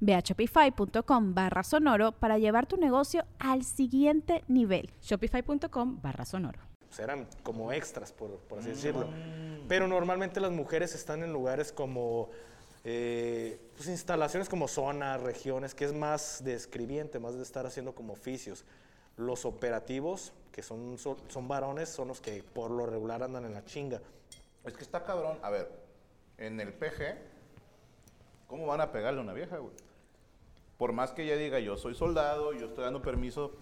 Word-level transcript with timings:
Ve 0.00 0.14
a 0.14 0.20
shopify.com 0.20 1.34
barra 1.34 1.62
sonoro 1.62 2.12
para 2.12 2.38
llevar 2.38 2.66
tu 2.66 2.76
negocio 2.76 3.24
al 3.38 3.64
siguiente 3.64 4.44
nivel. 4.48 4.90
Shopify.com 5.02 6.00
barra 6.00 6.24
sonoro. 6.24 6.60
Eran 6.98 7.28
como 7.42 7.72
extras, 7.72 8.12
por, 8.12 8.40
así 8.58 8.70
decirlo. 8.70 9.08
Pero 9.68 9.86
normalmente 9.86 10.40
las 10.40 10.50
mujeres 10.50 10.94
están 10.94 11.22
en 11.22 11.32
lugares 11.32 11.70
como 11.70 12.30
eh, 12.84 13.60
pues 13.76 13.88
instalaciones 13.88 14.48
como 14.48 14.68
zonas, 14.68 15.20
regiones, 15.20 15.74
que 15.74 15.84
es 15.84 15.92
más 15.92 16.42
de 16.42 16.54
escribiente, 16.54 17.18
más 17.18 17.36
de 17.36 17.42
estar 17.42 17.66
haciendo 17.66 17.94
como 17.94 18.14
oficios. 18.14 18.64
Los 19.16 19.44
operativos, 19.44 20.32
que 20.52 20.62
son, 20.62 20.96
son, 20.98 21.16
son 21.28 21.48
varones, 21.48 21.88
son 21.88 22.08
los 22.08 22.20
que 22.20 22.42
por 22.42 22.70
lo 22.70 22.86
regular 22.86 23.22
andan 23.22 23.44
en 23.44 23.54
la 23.54 23.64
chinga. 23.64 24.00
Es 24.64 24.74
que 24.74 24.82
está 24.82 25.04
cabrón. 25.04 25.38
A 25.42 25.50
ver, 25.50 25.70
en 26.38 26.60
el 26.60 26.72
PG 26.72 27.37
¿Cómo 28.48 28.66
van 28.66 28.80
a 28.80 28.90
pegarle 28.90 29.20
a 29.20 29.22
una 29.22 29.34
vieja, 29.34 29.58
güey? 29.58 29.74
Por 30.78 30.92
más 30.92 31.12
que 31.12 31.22
ella 31.22 31.36
diga, 31.36 31.60
yo 31.60 31.76
soy 31.76 31.94
soldado, 31.94 32.52
yo 32.54 32.66
estoy 32.66 32.84
dando 32.84 33.02
permiso, 33.02 33.52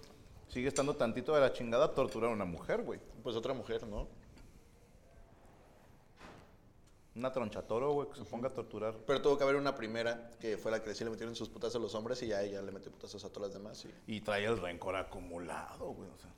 sigue 0.48 0.68
estando 0.68 0.94
tantito 0.94 1.34
de 1.34 1.40
la 1.40 1.52
chingada 1.52 1.92
torturar 1.92 2.30
a 2.30 2.32
una 2.32 2.44
mujer, 2.44 2.82
güey. 2.82 3.00
Pues 3.22 3.34
otra 3.34 3.52
mujer, 3.52 3.84
¿no? 3.86 4.06
Una 7.16 7.32
tronchatoro, 7.32 7.92
güey, 7.92 8.08
que 8.10 8.16
se 8.16 8.24
ponga 8.26 8.48
a 8.48 8.52
torturar. 8.52 8.94
Pero 9.06 9.22
tuvo 9.22 9.38
que 9.38 9.44
haber 9.44 9.56
una 9.56 9.74
primera 9.74 10.30
que 10.38 10.56
fue 10.56 10.70
la 10.70 10.82
que 10.82 10.94
sí 10.94 11.02
le 11.02 11.10
metieron 11.10 11.34
sus 11.34 11.48
putas 11.48 11.74
a 11.74 11.78
los 11.78 11.94
hombres 11.94 12.22
y 12.22 12.28
ya 12.28 12.42
ella 12.42 12.62
le 12.62 12.70
metió 12.70 12.92
putazos 12.92 13.24
a 13.24 13.30
todas 13.30 13.48
las 13.48 13.58
demás. 13.58 13.86
Y, 14.06 14.20
trae 14.20 14.44
el 14.44 14.58
rencor 14.58 14.94
acumulado, 14.94 15.86
güey. 15.94 16.08
O 16.10 16.18
sea. 16.18 16.30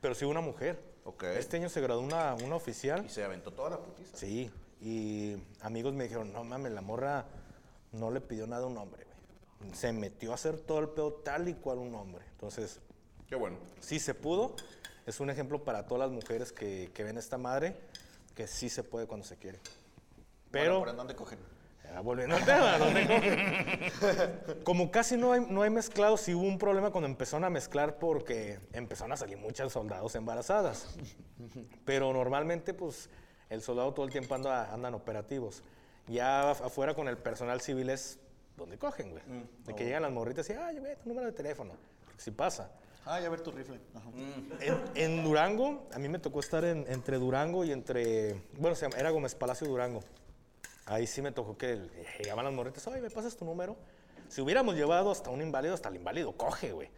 Pero 0.00 0.14
sí 0.14 0.24
una 0.24 0.40
mujer. 0.40 0.80
Okay. 1.04 1.36
Este 1.36 1.56
año 1.56 1.68
se 1.68 1.80
graduó 1.80 2.02
una, 2.02 2.34
una 2.34 2.54
oficial. 2.54 3.04
Y 3.04 3.08
se 3.08 3.24
aventó 3.24 3.50
toda 3.50 3.70
la 3.70 3.78
putiza. 3.78 4.16
Sí. 4.16 4.50
Y 4.80 5.36
amigos 5.60 5.92
me 5.92 6.04
dijeron, 6.04 6.32
no 6.32 6.44
mames, 6.44 6.72
la 6.72 6.80
morra 6.80 7.26
no 7.92 8.10
le 8.10 8.20
pidió 8.20 8.46
nada 8.46 8.64
a 8.64 8.66
un 8.66 8.78
hombre, 8.78 9.04
güey. 9.04 9.74
Se 9.74 9.92
metió 9.92 10.32
a 10.32 10.34
hacer 10.34 10.58
todo 10.58 10.78
el 10.78 10.88
pedo 10.88 11.12
tal 11.12 11.48
y 11.48 11.54
cual 11.54 11.78
un 11.78 11.94
hombre. 11.94 12.24
Entonces, 12.32 12.80
qué 13.28 13.36
bueno. 13.36 13.58
Sí 13.80 13.98
se 13.98 14.14
pudo. 14.14 14.54
Es 15.06 15.20
un 15.20 15.30
ejemplo 15.30 15.64
para 15.64 15.86
todas 15.86 16.08
las 16.08 16.10
mujeres 16.10 16.52
que, 16.52 16.90
ven 16.96 17.18
esta 17.18 17.36
madre, 17.36 17.76
que 18.34 18.46
sí 18.46 18.68
se 18.68 18.82
puede 18.82 19.06
cuando 19.06 19.26
se 19.26 19.36
quiere. 19.36 19.58
Pero. 20.50 20.78
¿por 20.78 20.94
dónde 20.94 21.14
cogen? 21.14 21.38
volviendo 22.02 22.36
al 22.36 22.44
tema, 22.44 22.78
¿dónde 22.78 23.06
cogen? 23.06 24.62
Como 24.64 24.90
casi 24.90 25.16
no 25.16 25.32
hay, 25.32 25.40
no 25.48 25.62
hay 25.62 25.70
mezclados, 25.70 26.20
sí 26.20 26.34
hubo 26.34 26.46
un 26.46 26.58
problema 26.58 26.90
cuando 26.90 27.08
empezaron 27.08 27.44
a 27.44 27.50
mezclar 27.50 27.98
porque 27.98 28.58
empezaron 28.72 29.12
a 29.12 29.16
salir 29.16 29.36
muchas 29.36 29.72
soldados 29.72 30.14
embarazadas. 30.14 30.96
Pero 31.84 32.12
normalmente, 32.12 32.72
pues, 32.72 33.10
el 33.48 33.62
soldado 33.62 33.92
todo 33.92 34.06
el 34.06 34.12
tiempo 34.12 34.34
anda, 34.34 34.72
andan 34.72 34.94
operativos. 34.94 35.62
Ya 36.10 36.50
afuera 36.50 36.94
con 36.94 37.06
el 37.08 37.16
personal 37.16 37.60
civil 37.60 37.88
es 37.88 38.18
donde 38.56 38.76
cogen, 38.76 39.10
güey. 39.10 39.22
Mm, 39.24 39.64
de 39.64 39.74
que 39.74 39.84
llegan 39.84 40.02
las 40.02 40.12
morritas 40.12 40.48
y, 40.50 40.52
ay, 40.54 40.80
ve 40.80 40.96
tu 40.96 41.08
número 41.08 41.26
de 41.26 41.32
teléfono. 41.32 41.74
Si 42.16 42.32
pasa. 42.32 42.70
Ah, 43.06 43.20
ya 43.20 43.30
ver 43.30 43.40
tu 43.40 43.50
rifle. 43.50 43.80
En, 44.94 45.24
Durango, 45.24 45.88
a 45.92 45.98
mí 45.98 46.08
me 46.08 46.18
tocó 46.18 46.40
estar 46.40 46.64
entre 46.64 47.18
Durango 47.18 47.64
y 47.64 47.72
entre, 47.72 48.42
bueno, 48.58 48.76
se 48.76 48.82
llama, 48.82 48.98
era 48.98 49.10
Gómez 49.10 49.34
Palacio 49.34 49.66
Durango. 49.66 50.02
Ahí 50.84 51.06
sí 51.06 51.22
me 51.22 51.32
tocó 51.32 51.56
que 51.56 51.88
llegaban 52.18 52.44
las 52.44 52.52
morritas, 52.52 52.86
ay, 52.88 53.00
¿me 53.00 53.10
pasas 53.10 53.36
tu 53.36 53.44
número? 53.44 53.76
Si 54.28 54.40
hubiéramos 54.40 54.74
llevado 54.74 55.10
hasta 55.10 55.30
un 55.30 55.40
inválido, 55.40 55.74
hasta 55.74 55.88
el 55.88 55.96
inválido 55.96 56.32
coge, 56.32 56.72
güey. 56.72 56.90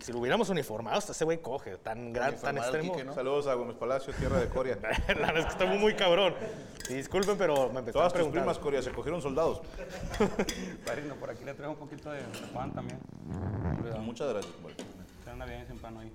Si 0.00 0.12
lo 0.12 0.18
hubiéramos 0.18 0.48
uniformado, 0.48 0.96
hasta 0.96 1.12
ese 1.12 1.24
güey 1.24 1.42
coge, 1.42 1.76
tan 1.76 2.12
gran, 2.12 2.36
tan 2.36 2.56
extremo. 2.56 2.96
Saludos 3.14 3.46
a 3.46 3.54
Gómez 3.54 3.76
Palacio, 3.76 4.14
tierra 4.14 4.40
de 4.40 4.48
Coria. 4.48 4.78
la 5.08 5.14
verdad 5.14 5.38
es 5.38 5.44
que 5.44 5.52
está 5.52 5.66
muy, 5.66 5.94
cabrón. 5.94 6.34
disculpen, 6.88 7.36
pero 7.36 7.70
me 7.70 7.80
empezó 7.80 7.98
Todas 7.98 8.12
a 8.12 8.14
preguntar. 8.14 8.42
tus 8.42 8.52
primas 8.54 8.58
Coria 8.58 8.80
se 8.80 8.90
cogieron 8.92 9.20
soldados. 9.20 9.60
Padrino, 10.86 11.14
por 11.16 11.30
aquí 11.30 11.44
le 11.44 11.52
traigo 11.52 11.74
un 11.74 11.78
poquito 11.78 12.10
de 12.10 12.22
pan 12.54 12.72
también. 12.72 12.98
Muchas 14.00 14.30
gracias. 14.32 14.54
Se 15.22 15.30
anda 15.30 15.44
bien 15.44 15.60
ese 15.60 15.74
pan 15.74 15.98
ahí. 15.98 16.12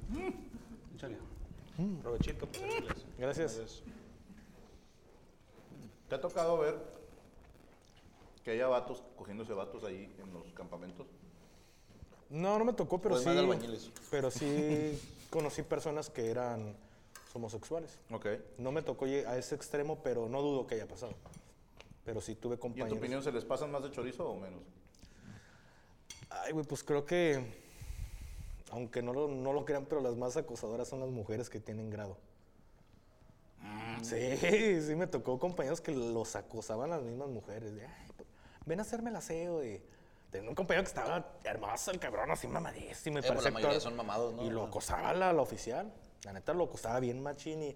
Muchas 0.92 1.12
mm. 1.78 1.96
Provechito. 1.98 2.50
Gracias. 3.20 3.56
gracias. 3.56 3.84
¿Te 6.10 6.16
ha 6.16 6.22
tocado 6.22 6.58
ver 6.58 6.76
que 8.44 8.52
haya 8.52 8.68
vatos 8.68 9.04
cogiéndose 9.16 9.54
vatos 9.54 9.84
ahí 9.84 10.12
en 10.18 10.34
los 10.34 10.52
campamentos? 10.54 11.06
No, 12.30 12.60
no 12.60 12.66
me 12.66 12.74
tocó, 12.74 13.00
pero 13.02 13.18
sí. 13.18 13.26
Pero 14.12 14.32
sí 14.32 15.00
conocí 15.30 15.64
personas 15.64 16.10
que 16.10 16.30
eran 16.30 16.76
homosexuales. 17.34 17.98
Ok. 18.12 18.28
No 18.58 18.72
me 18.72 18.82
tocó 18.82 19.06
a 19.06 19.38
ese 19.38 19.56
extremo, 19.56 20.00
pero 20.04 20.30
no 20.30 20.42
dudo 20.42 20.68
que 20.68 20.76
haya 20.76 20.88
pasado. 20.88 21.14
Pero 22.06 22.22
sí 22.22 22.36
tuve 22.36 22.58
compañeros. 22.58 22.90
¿Y 22.90 22.94
en 22.94 23.00
tu 23.00 23.04
opinión 23.04 23.24
se 23.24 23.32
les 23.32 23.46
pasan 23.46 23.72
más 23.72 23.84
de 23.84 23.92
chorizo 23.92 24.30
o 24.30 24.40
menos? 24.40 24.62
Ay, 26.30 26.54
güey, 26.54 26.66
pues 26.66 26.84
creo 26.84 27.06
que, 27.06 27.44
aunque 28.72 29.02
no 29.02 29.14
lo, 29.14 29.28
no 29.28 29.54
lo 29.54 29.66
crean, 29.66 29.86
pero 29.86 30.02
las 30.02 30.16
más 30.16 30.38
acosadoras 30.38 30.88
son 30.88 31.00
las 31.00 31.10
mujeres 31.10 31.50
que 31.50 31.60
tienen 31.60 31.90
grado. 31.90 32.18
Mm. 33.62 34.04
Sí, 34.04 34.82
sí 34.82 34.96
me 34.96 35.08
tocó 35.08 35.40
compañeros 35.40 35.82
que 35.82 35.92
los 35.92 36.36
acosaban 36.36 36.92
las 36.92 37.02
mismas 37.02 37.30
mujeres. 37.30 37.76
De, 37.76 37.86
Ay, 37.86 38.12
pues, 38.16 38.28
ven 38.66 38.80
a 38.80 38.84
hacerme 38.84 39.10
el 39.10 39.16
aseo 39.16 39.60
de 39.60 39.82
Tenía 40.32 40.50
un 40.50 40.56
compañero 40.56 40.84
que 40.84 40.90
estaba 40.90 41.34
hermoso, 41.44 41.92
el 41.92 42.00
cabrón, 42.00 42.30
así 42.32 42.48
mamadísimo. 42.48 43.18
Y 43.18 43.22
eh, 43.22 43.26
pues 43.28 43.44
la 43.44 43.52
mayoría 43.52 43.80
son 43.80 43.96
mamados, 43.96 44.34
¿no? 44.34 44.44
Y 44.44 44.50
lo 44.50 44.64
acosaba 44.64 45.14
la, 45.14 45.34
la, 45.34 45.42
oficial. 45.42 45.92
La 46.24 46.34
neta 46.34 46.54
lo 46.54 46.66
acosaba 46.66 47.00
bien 47.00 47.22
machín 47.22 47.64
y... 47.64 47.76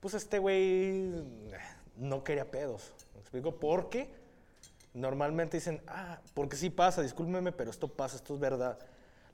Pues 0.00 0.14
este 0.14 0.38
güey 0.38 1.10
no 1.96 2.24
quería 2.24 2.50
pedos. 2.50 2.92
¿Me 3.14 3.20
explico? 3.20 3.58
Porque 3.58 4.10
normalmente 4.94 5.56
dicen, 5.56 5.82
ah, 5.88 6.20
porque 6.34 6.56
sí 6.56 6.70
pasa, 6.70 7.02
discúlpeme, 7.02 7.52
pero 7.52 7.70
esto 7.70 7.88
pasa, 7.88 8.16
esto 8.16 8.34
es 8.34 8.40
verdad. 8.40 8.78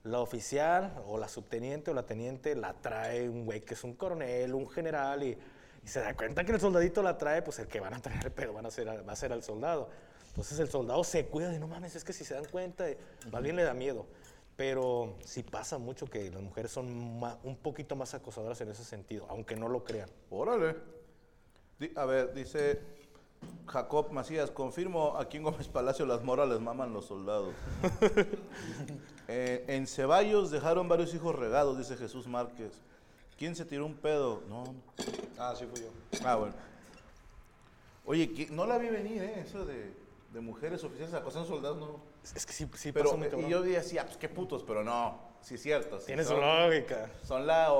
La 0.02 0.20
oficial 0.20 1.02
o 1.06 1.18
la 1.18 1.28
subteniente 1.28 1.90
o 1.90 1.94
la 1.94 2.04
teniente 2.04 2.54
la 2.54 2.72
trae 2.72 3.28
un 3.28 3.44
güey 3.44 3.60
que 3.60 3.74
es 3.74 3.84
un 3.84 3.94
coronel, 3.94 4.54
un 4.54 4.68
general 4.68 5.22
y, 5.22 5.38
se 5.84 6.00
da 6.00 6.14
cuenta 6.14 6.44
que 6.44 6.52
el 6.52 6.60
soldadito 6.60 7.02
la 7.02 7.16
trae, 7.16 7.40
pues 7.40 7.58
el 7.58 7.66
que 7.66 7.80
van 7.80 7.94
a 7.94 8.00
traer 8.00 8.26
el 8.26 8.32
pedo 8.32 8.52
van 8.52 8.66
a 8.66 8.70
ser, 8.70 8.86
va 8.86 9.12
a 9.12 9.16
ser 9.16 9.32
al 9.32 9.42
soldado. 9.42 9.88
Entonces 10.30 10.58
el 10.58 10.68
soldado 10.68 11.04
se 11.04 11.26
cuida 11.26 11.50
de, 11.50 11.58
no 11.58 11.68
mames, 11.68 11.96
es 11.96 12.04
que 12.04 12.12
si 12.12 12.24
se 12.24 12.34
dan 12.34 12.44
cuenta, 12.46 12.86
más 13.30 13.42
bien 13.42 13.56
le 13.56 13.64
da 13.64 13.74
miedo. 13.74 14.06
Pero 14.56 15.16
sí 15.24 15.42
pasa 15.42 15.78
mucho 15.78 16.06
que 16.06 16.30
las 16.30 16.42
mujeres 16.42 16.70
son 16.70 16.86
un 17.42 17.56
poquito 17.56 17.96
más 17.96 18.14
acosadoras 18.14 18.60
en 18.60 18.70
ese 18.70 18.84
sentido, 18.84 19.26
aunque 19.28 19.56
no 19.56 19.68
lo 19.68 19.84
crean. 19.84 20.08
Órale. 20.30 20.76
a 21.96 22.04
ver, 22.04 22.34
dice 22.34 22.80
Jacob 23.66 24.10
Macías, 24.12 24.50
confirmo, 24.50 25.16
aquí 25.16 25.38
en 25.38 25.44
Gómez 25.44 25.68
Palacio 25.68 26.04
las 26.06 26.22
moras 26.22 26.48
les 26.48 26.60
maman 26.60 26.92
los 26.92 27.06
soldados. 27.06 27.54
Eh, 29.32 29.64
en 29.68 29.86
Ceballos 29.86 30.50
dejaron 30.50 30.88
varios 30.88 31.14
hijos 31.14 31.36
regados, 31.36 31.78
dice 31.78 31.96
Jesús 31.96 32.26
Márquez. 32.26 32.72
¿Quién 33.38 33.54
se 33.54 33.64
tiró 33.64 33.86
un 33.86 33.94
pedo? 33.94 34.42
No. 34.48 34.64
Ah, 35.38 35.54
sí 35.56 35.66
fui 35.66 35.82
yo. 35.82 35.90
Ah, 36.24 36.34
bueno. 36.34 36.54
Oye, 38.04 38.48
no 38.50 38.66
la 38.66 38.76
vi 38.76 38.88
venir, 38.88 39.22
¿eh? 39.22 39.44
Eso 39.46 39.64
de 39.64 39.92
de 40.32 40.40
mujeres 40.40 40.82
oficiales 40.84 41.14
acosando 41.14 41.48
soldados, 41.48 41.78
no. 41.78 42.00
Es 42.34 42.46
que 42.46 42.52
sí, 42.52 42.68
sí 42.74 42.92
pero, 42.92 43.18
Y 43.38 43.48
yo 43.48 43.62
decía, 43.62 44.04
pues 44.04 44.16
qué 44.16 44.28
putos, 44.28 44.62
pero 44.62 44.84
no, 44.84 45.18
sí 45.40 45.54
es 45.54 45.62
cierto. 45.62 45.98
Tiene 45.98 46.24
su 46.24 46.36
lógica. 46.36 47.10
Son 47.24 47.46
la, 47.46 47.72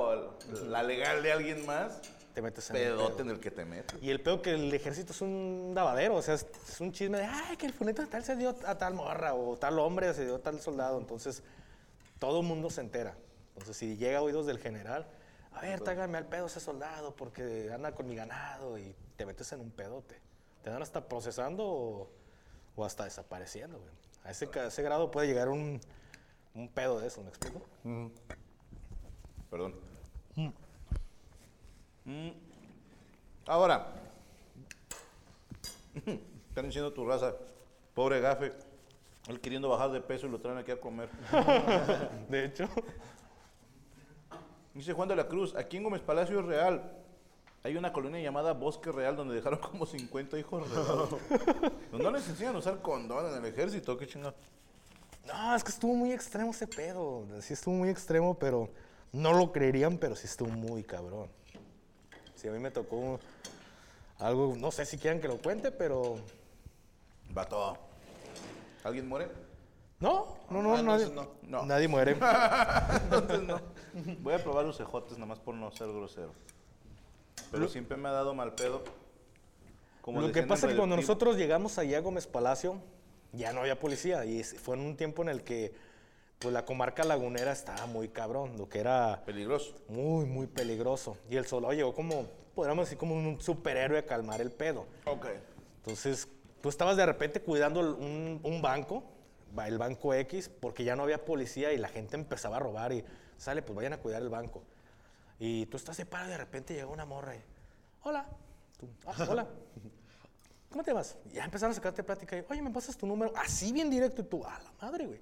la 0.67 0.83
legal 0.83 1.23
de 1.23 1.33
alguien 1.33 1.65
más. 1.65 2.01
Te 2.35 2.43
metes 2.43 2.71
en 2.71 2.75
pedote 2.75 3.23
en 3.23 3.31
el 3.31 3.41
que 3.41 3.51
te 3.51 3.65
metes. 3.65 4.01
Y 4.03 4.11
el 4.11 4.21
pedo 4.21 4.41
que 4.41 4.53
el 4.53 4.73
ejército 4.73 5.13
es 5.13 5.21
un 5.21 5.73
lavadero, 5.75 6.15
o 6.15 6.23
sea, 6.23 6.35
es, 6.35 6.47
un 6.81 6.93
chisme 6.93 7.19
de, 7.19 7.25
ay, 7.25 7.57
que 7.57 7.67
el 7.67 7.73
funeto 7.73 8.07
tal 8.07 8.25
se 8.25 8.37
dio 8.37 8.55
a 8.65 8.79
tal 8.79 8.95
morra, 8.95 9.35
o 9.35 9.57
tal 9.57 9.79
hombre 9.79 10.13
se 10.15 10.25
dio 10.25 10.37
a 10.37 10.39
tal 10.39 10.61
soldado. 10.61 10.99
Entonces, 10.99 11.43
todo 12.19 12.41
el 12.41 12.47
mundo 12.47 12.71
se 12.71 12.83
entera. 12.83 13.17
Entonces, 13.55 13.77
si 13.77 13.97
llega 13.97 14.19
a 14.19 14.23
oídos 14.23 14.47
del 14.47 14.59
general, 14.59 15.09
a 15.53 15.63
ver, 15.63 15.81
tágame 15.81 16.19
al 16.19 16.27
pedo 16.27 16.47
ese 16.47 16.61
soldado 16.61 17.15
porque 17.17 17.71
anda 17.73 17.93
con 17.93 18.07
mi 18.07 18.15
ganado 18.15 18.79
y 18.79 18.95
te 19.17 19.27
metes 19.27 19.53
en 19.53 19.61
un 19.61 19.71
pedote. 19.71 20.21
Te 20.63 20.71
dan 20.71 20.83
hasta 20.83 21.09
procesando 21.09 21.65
o, 21.67 22.11
o 22.77 22.85
hasta 22.85 23.05
desapareciendo, 23.05 23.79
güey. 23.79 23.91
A 24.25 24.31
ese, 24.31 24.49
ca- 24.49 24.67
ese 24.67 24.83
grado 24.83 25.11
puede 25.11 25.27
llegar 25.27 25.49
un, 25.49 25.81
un 26.55 26.69
pedo 26.69 27.01
de 27.01 27.07
eso, 27.09 27.23
¿me 27.23 27.29
explico? 27.29 27.63
Perdón. 29.51 29.75
Mm. 32.05 32.31
Ahora, 33.47 33.93
están 35.95 36.67
diciendo 36.67 36.93
tu 36.93 37.05
raza, 37.07 37.35
pobre 37.95 38.21
gafe, 38.21 38.53
él 39.29 39.41
queriendo 39.41 39.69
bajar 39.69 39.91
de 39.91 40.01
peso 40.01 40.27
y 40.27 40.31
lo 40.31 40.41
traen 40.41 40.59
aquí 40.59 40.71
a 40.71 40.81
comer. 40.81 41.09
De 42.29 42.45
hecho, 42.45 42.69
Dice 44.73 44.93
Juan 44.93 45.09
de 45.09 45.17
la 45.17 45.27
Cruz, 45.27 45.55
aquí 45.57 45.77
en 45.77 45.83
Gómez 45.83 46.01
Palacio 46.01 46.39
es 46.41 46.47
real. 46.47 46.93
Hay 47.63 47.77
una 47.77 47.93
colonia 47.93 48.21
llamada 48.21 48.53
Bosque 48.55 48.91
Real 48.91 49.17
donde 49.17 49.35
dejaron 49.35 49.59
como 49.61 49.85
50 49.85 50.39
hijos 50.39 50.69
regados. 50.71 51.11
no 51.93 52.11
les 52.11 52.27
enseñan 52.29 52.55
a 52.57 52.59
usar 52.59 52.81
condón 52.81 53.27
en 53.27 53.35
el 53.35 53.45
ejército, 53.45 53.97
qué 53.99 54.07
chingada. 54.07 54.35
no, 55.27 55.55
es 55.55 55.63
que 55.63 55.71
estuvo 55.71 55.95
muy 55.95 56.13
extremo 56.13 56.53
ese 56.53 56.67
pedo. 56.67 57.27
Sí 57.43 57.53
estuvo 57.53 57.75
muy 57.75 57.91
extremo, 57.91 58.35
pero 58.35 58.71
no 59.13 59.35
lo 59.35 59.53
creerían, 59.53 59.99
pero 59.99 60.17
sí 60.17 60.27
estuvo 60.27 60.49
muy 60.49 60.83
cabrón. 60.85 61.29
Sí, 62.35 62.49
a 62.49 62.53
mí 62.53 62.59
me 62.59 62.71
tocó 62.71 63.21
algo, 64.19 64.55
no 64.57 64.71
sé 64.71 64.87
si 64.87 64.97
quieran 64.97 65.21
que 65.21 65.29
lo 65.29 65.37
cuente, 65.39 65.71
pero 65.71 66.17
Va 67.37 67.45
todo. 67.45 67.77
¿Alguien 68.83 69.07
muere? 69.07 69.29
no, 70.01 70.37
no, 70.49 70.63
no, 70.63 70.75
Ah, 70.77 70.83
nadie, 70.83 71.05
entonces 71.05 71.13
no. 71.43 71.59
No. 71.61 71.67
nadie 71.67 71.87
muere. 71.89 72.13
Entonces 73.05 73.43
no. 73.43 73.61
Voy 74.21 74.33
a 74.35 74.43
probar 74.43 74.65
los 74.65 74.81
ejotes 74.81 75.13
nada 75.19 75.27
más 75.27 75.39
por 75.39 75.55
no 75.55 75.71
ser 75.71 75.89
grosero. 75.89 76.33
Pero 77.51 77.69
siempre 77.69 77.97
me 77.97 78.09
ha 78.09 78.13
dado 78.13 78.35
mal 78.35 78.55
pedo. 78.55 78.83
Como 80.01 80.21
Lo 80.21 80.33
que 80.33 80.43
pasa 80.43 80.67
es 80.67 80.73
que 80.73 80.79
cuando 80.79 80.97
nosotros 80.97 81.37
llegamos 81.37 81.79
allá 81.79 81.99
a 81.99 82.01
Gómez 82.01 82.27
Palacio, 82.27 82.81
ya 83.33 83.53
no 83.53 83.61
había 83.61 83.79
policía. 83.79 84.25
Y 84.25 84.43
fue 84.43 84.77
en 84.77 84.83
un 84.83 84.97
tiempo 84.97 85.23
en 85.23 85.29
el 85.29 85.43
que 85.43 85.73
pues, 86.39 86.53
la 86.55 86.65
comarca 86.65 87.05
lagunera 87.05 87.53
estaba 87.53 87.87
muy 87.87 88.09
cabrón, 88.09 88.57
lo 88.57 88.69
que 88.69 88.81
era 88.81 89.23
Peligroso. 89.27 89.75
muy, 89.89 90.25
muy 90.25 90.47
peligroso. 90.47 91.17
Y 91.29 91.37
el 91.37 91.47
soldado 91.47 91.75
llegó 91.75 91.95
como, 91.95 92.27
podríamos 92.55 92.87
decir, 92.87 92.99
como 92.99 93.15
un 93.15 93.41
superhéroe 93.41 93.99
a 93.99 94.07
calmar 94.07 94.41
el 94.41 94.51
pedo. 94.51 94.87
Ok. 95.05 95.27
Entonces, 95.77 96.29
tú 96.63 96.69
estabas 96.69 96.97
de 96.97 97.05
repente 97.05 97.41
cuidando 97.41 97.81
un, 97.81 98.41
un 98.43 98.63
banco, 98.63 99.05
el 99.67 99.79
banco 99.79 100.15
X, 100.15 100.49
porque 100.49 100.85
ya 100.85 100.97
no 100.97 101.03
había 101.03 101.25
policía 101.25 101.73
y 101.73 101.77
la 101.79 101.89
gente 101.89 102.17
empezaba 102.17 102.57
a 102.57 102.61
robar 102.61 102.93
y 102.93 103.05
sale, 103.37 103.63
pues 103.63 103.77
vayan 103.77 103.93
a 103.93 103.99
cuidar 103.99 104.23
el 104.23 104.29
banco. 104.29 104.63
Y 105.41 105.67
tú 105.67 105.77
estás 105.79 105.97
separado 105.97 106.29
y 106.29 106.33
de 106.33 106.39
repente 106.39 106.75
llega 106.75 106.87
una 106.87 107.07
morra 107.07 107.35
y, 107.35 107.41
hola, 108.05 108.27
tú, 108.79 108.87
"Ah, 109.07 109.15
hola, 109.29 109.49
¿cómo 110.71 110.85
te 110.85 110.93
vas? 110.93 111.17
Y 111.31 111.35
ya 111.37 111.45
empezaron 111.45 111.73
a 111.73 111.75
sacarte 111.75 112.05
plática 112.05 112.37
y, 112.37 112.45
oye, 112.51 112.61
¿me 112.63 112.71
pasas 112.71 112.97
tu 112.97 113.07
número? 113.07 113.33
Así 113.35 113.73
bien 113.73 113.89
directo 113.91 114.21
y 114.21 114.25
tú, 114.27 114.45
a 114.45 114.59
la 114.61 114.73
madre, 114.81 115.07
güey. 115.07 115.21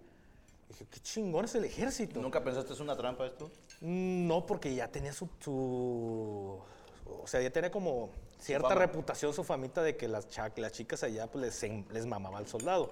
Dije, 0.69 0.87
qué 0.91 1.00
chingón 1.00 1.44
es 1.47 1.55
el 1.55 1.65
ejército. 1.65 2.20
¿Nunca 2.20 2.43
pensaste 2.44 2.73
es 2.75 2.81
una 2.81 2.94
trampa 2.97 3.25
esto? 3.26 3.50
Mm, 3.81 4.26
No, 4.26 4.44
porque 4.44 4.75
ya 4.75 4.88
tenía 4.88 5.12
su, 5.15 5.29
su- 5.38 6.61
o 7.06 7.26
sea, 7.26 7.41
ya 7.41 7.50
tenía 7.50 7.70
como 7.70 8.11
cierta 8.41 8.69
fama. 8.69 8.81
reputación 8.81 9.32
su 9.32 9.44
famita 9.44 9.82
de 9.82 9.97
que 9.97 10.09
las, 10.09 10.29
cha- 10.29 10.53
las 10.56 10.73
chicas 10.73 11.03
allá 11.05 11.26
pues 11.31 11.62
les, 11.62 11.91
les 11.93 12.06
mamaba 12.06 12.38
al 12.38 12.47
soldado. 12.49 12.91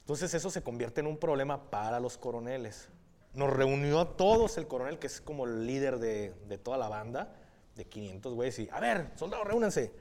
Entonces 0.00 0.34
eso 0.34 0.50
se 0.50 0.62
convierte 0.62 1.00
en 1.00 1.06
un 1.06 1.16
problema 1.16 1.70
para 1.70 2.00
los 2.00 2.18
coroneles. 2.18 2.88
Nos 3.34 3.50
reunió 3.50 4.00
a 4.00 4.16
todos 4.16 4.58
el 4.58 4.66
coronel, 4.66 4.98
que 4.98 5.06
es 5.06 5.20
como 5.20 5.46
el 5.46 5.66
líder 5.66 5.98
de, 5.98 6.34
de 6.48 6.58
toda 6.58 6.76
la 6.76 6.88
banda, 6.88 7.34
de 7.76 7.84
500 7.84 8.34
güeyes, 8.34 8.58
y, 8.58 8.68
a 8.70 8.80
ver, 8.80 9.10
soldados, 9.16 9.46
reúnanse. 9.46 9.92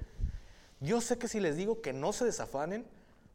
Yo 0.79 1.01
sé 1.01 1.17
que 1.17 1.27
si 1.27 1.39
les 1.39 1.55
digo 1.57 1.81
que 1.81 1.93
no 1.93 2.13
se 2.13 2.25
desafanen, 2.25 2.85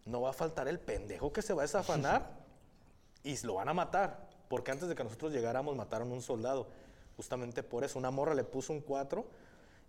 no 0.07 0.21
va 0.21 0.31
a 0.31 0.33
faltar 0.33 0.69
el 0.69 0.79
pendejo 0.79 1.33
que 1.33 1.43
se 1.43 1.55
va 1.55 1.63
a 1.63 1.67
desafanar 1.67 2.31
y 3.23 3.39
lo 3.47 3.55
van 3.55 3.69
a 3.69 3.75
matar. 3.75 4.29
Porque 4.49 4.71
antes 4.71 4.89
de 4.89 4.95
que 4.95 5.05
nosotros 5.05 5.33
llegáramos 5.33 5.77
mataron 5.77 6.13
un 6.13 6.23
soldado. 6.23 6.69
Justamente 7.17 7.63
por 7.63 7.85
eso. 7.85 7.99
Una 7.99 8.11
morra 8.11 8.35
le 8.35 8.45
puso 8.45 8.73
un 8.73 8.81
4 8.81 9.25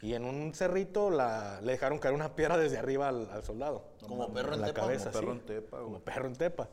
y 0.02 0.14
en 0.14 0.26
un 0.26 0.54
cerrito 0.54 1.10
la, 1.10 1.60
le 1.62 1.74
dejaron 1.74 2.00
caer 2.00 2.14
una 2.14 2.36
piedra 2.36 2.58
desde 2.58 2.78
arriba 2.78 3.10
al, 3.10 3.30
al 3.32 3.44
soldado. 3.44 3.84
Como 4.08 4.32
perro 4.34 4.54
en 4.54 4.62
la 4.62 4.68
tepa. 4.68 4.82
cabeza. 4.82 5.12
Como 5.12 5.22
perro 5.22 5.34
sí. 5.34 5.40
en 5.40 5.46
tepa, 5.46 5.78
güey. 5.78 5.86
Como 5.86 6.00
perro 6.00 6.28
en 6.28 6.36
tepa. 6.36 6.70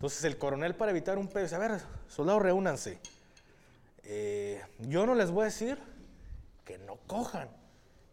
Entonces 0.00 0.24
el 0.24 0.38
coronel 0.38 0.74
para 0.74 0.92
evitar 0.92 1.18
un 1.18 1.28
pedo 1.28 1.42
dice, 1.42 1.56
a 1.56 1.58
ver, 1.58 1.78
soldados, 2.08 2.40
reúnanse. 2.40 2.98
Eh, 4.04 4.64
yo 4.78 5.04
no 5.04 5.14
les 5.14 5.30
voy 5.30 5.42
a 5.42 5.44
decir 5.44 5.78
que 6.64 6.78
no 6.78 6.96
cojan, 7.06 7.50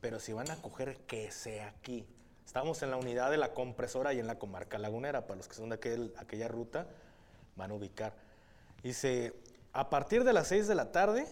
pero 0.01 0.19
si 0.19 0.34
van 0.34 0.51
a 0.51 0.62
coger, 0.62 0.98
que 1.07 1.31
sea 1.31 1.69
aquí. 1.69 2.06
Estamos 2.45 2.81
en 2.84 2.92
la 2.92 2.98
unidad 2.98 3.31
de 3.31 3.38
la 3.38 3.54
compresora 3.54 4.13
y 4.13 4.19
en 4.19 4.28
la 4.28 4.38
comarca 4.38 4.78
lagunera, 4.78 5.28
para 5.28 5.38
los 5.38 5.48
que 5.48 5.56
son 5.56 5.69
de 5.69 5.80
aquel- 5.80 6.13
aquella 6.18 6.50
ruta, 6.50 6.88
van 7.56 7.72
a 7.72 7.75
ubicar. 7.75 8.12
Dice, 8.83 9.33
a 9.72 9.90
partir 9.90 10.25
de 10.25 10.33
las 10.33 10.50
6 10.50 10.68
de 10.68 10.75
la 10.75 10.92
tarde, 10.92 11.25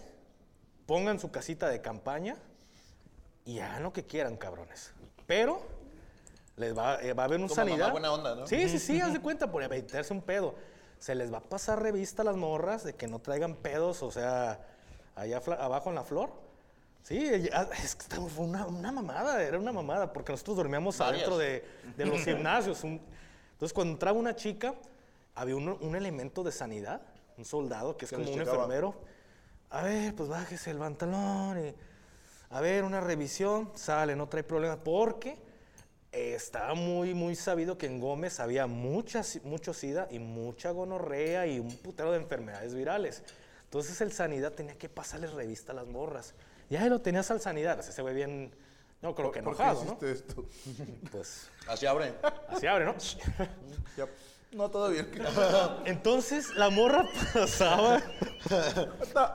pongan 0.86 1.20
su 1.20 1.30
casita 1.30 1.68
de 1.68 1.82
campaña 1.82 2.38
y 3.44 3.58
hagan 3.58 3.82
lo 3.82 3.92
que 3.92 4.06
quieran, 4.06 4.38
cabrones. 4.38 4.92
Pero 5.26 5.60
les 6.56 6.76
va, 6.76 7.00
eh, 7.02 7.12
va 7.12 7.24
a 7.24 7.26
haber 7.26 7.40
un 7.40 7.48
Como 7.48 7.56
mamá 7.60 7.70
sanidad. 7.70 7.90
buena 7.92 8.12
onda, 8.12 8.34
¿no? 8.34 8.46
Sí, 8.46 8.68
sí, 8.68 8.78
sí, 8.78 9.00
haz 9.02 9.12
de 9.12 9.20
cuenta, 9.20 9.50
por 9.50 9.62
evitarse 9.62 10.12
un 10.12 10.22
pedo. 10.22 10.54
Se 10.98 11.14
les 11.14 11.32
va 11.32 11.38
a 11.38 11.42
pasar 11.42 11.82
revista 11.82 12.22
a 12.22 12.24
las 12.24 12.36
morras 12.36 12.82
de 12.84 12.94
que 12.94 13.06
no 13.06 13.18
traigan 13.18 13.54
pedos, 13.54 14.02
o 14.02 14.10
sea, 14.10 14.60
allá 15.14 15.42
abajo 15.58 15.90
en 15.90 15.94
la 15.96 16.04
flor. 16.04 16.30
Sí, 17.02 17.20
ya- 17.42 17.68
es 17.84 17.94
que 17.94 18.16
fue 18.16 18.44
una, 18.46 18.66
una 18.66 18.90
mamada, 18.90 19.42
era 19.42 19.58
una 19.58 19.72
mamada, 19.72 20.12
porque 20.12 20.32
nosotros 20.32 20.56
dormíamos 20.56 20.96
Varias. 20.98 21.16
adentro 21.28 21.38
de, 21.38 21.64
de 21.96 22.06
los 22.06 22.20
gimnasios. 22.24 22.82
un- 22.84 23.00
entonces, 23.52 23.72
cuando 23.72 23.92
entraba 23.92 24.18
una 24.18 24.34
chica, 24.34 24.74
había 25.34 25.54
un, 25.56 25.68
un 25.68 25.94
elemento 25.94 26.42
de 26.42 26.50
sanidad, 26.52 27.02
un 27.36 27.44
soldado 27.44 27.96
que 27.96 28.06
es 28.06 28.10
como 28.12 28.24
un 28.24 28.32
checaba. 28.34 28.56
enfermero. 28.64 28.94
A 29.70 29.82
ver, 29.82 30.14
pues 30.14 30.28
bájese 30.28 30.70
el 30.70 30.78
pantalón 30.78 31.58
y 31.66 31.74
a 32.50 32.60
ver, 32.60 32.84
una 32.84 33.00
revisión, 33.00 33.70
sale, 33.74 34.14
no 34.16 34.28
trae 34.28 34.42
problema, 34.44 34.76
porque 34.76 35.36
eh, 36.16 36.34
estaba 36.34 36.72
muy, 36.74 37.12
muy 37.12 37.36
sabido 37.36 37.76
que 37.76 37.84
en 37.86 38.00
Gómez 38.00 38.40
había 38.40 38.66
mucha, 38.66 39.20
mucho 39.44 39.74
sida 39.74 40.08
y 40.10 40.18
mucha 40.18 40.70
gonorrea 40.70 41.46
y 41.46 41.58
un 41.60 41.76
putero 41.76 42.10
de 42.12 42.16
enfermedades 42.18 42.74
virales. 42.74 43.22
Entonces 43.64 44.00
el 44.00 44.12
sanidad 44.12 44.52
tenía 44.52 44.78
que 44.78 44.88
pasarles 44.88 45.34
revista 45.34 45.72
a 45.72 45.74
las 45.74 45.86
morras. 45.86 46.32
Ya 46.70 46.82
ahí 46.82 46.88
lo 46.88 47.02
tenías 47.02 47.30
al 47.30 47.42
sanidad, 47.42 47.78
ese 47.80 48.00
güey 48.00 48.14
bien, 48.14 48.50
no 49.02 49.14
creo 49.14 49.30
que 49.30 49.42
¿Por 49.42 49.56
qué 49.56 49.62
enojado, 49.62 49.84
¿no? 49.84 49.92
hiciste 49.92 50.12
esto? 50.12 50.44
Pues 51.12 51.48
Así 51.68 51.84
abre. 51.84 52.14
así 52.48 52.66
abre, 52.66 52.86
¿no? 52.86 52.94
Ya. 53.96 54.06
No, 54.52 54.70
todo 54.70 54.88
bien. 54.88 55.10
Entonces 55.84 56.54
la 56.56 56.70
morra 56.70 57.04
pasaba, 57.34 58.00
no, 59.14 59.30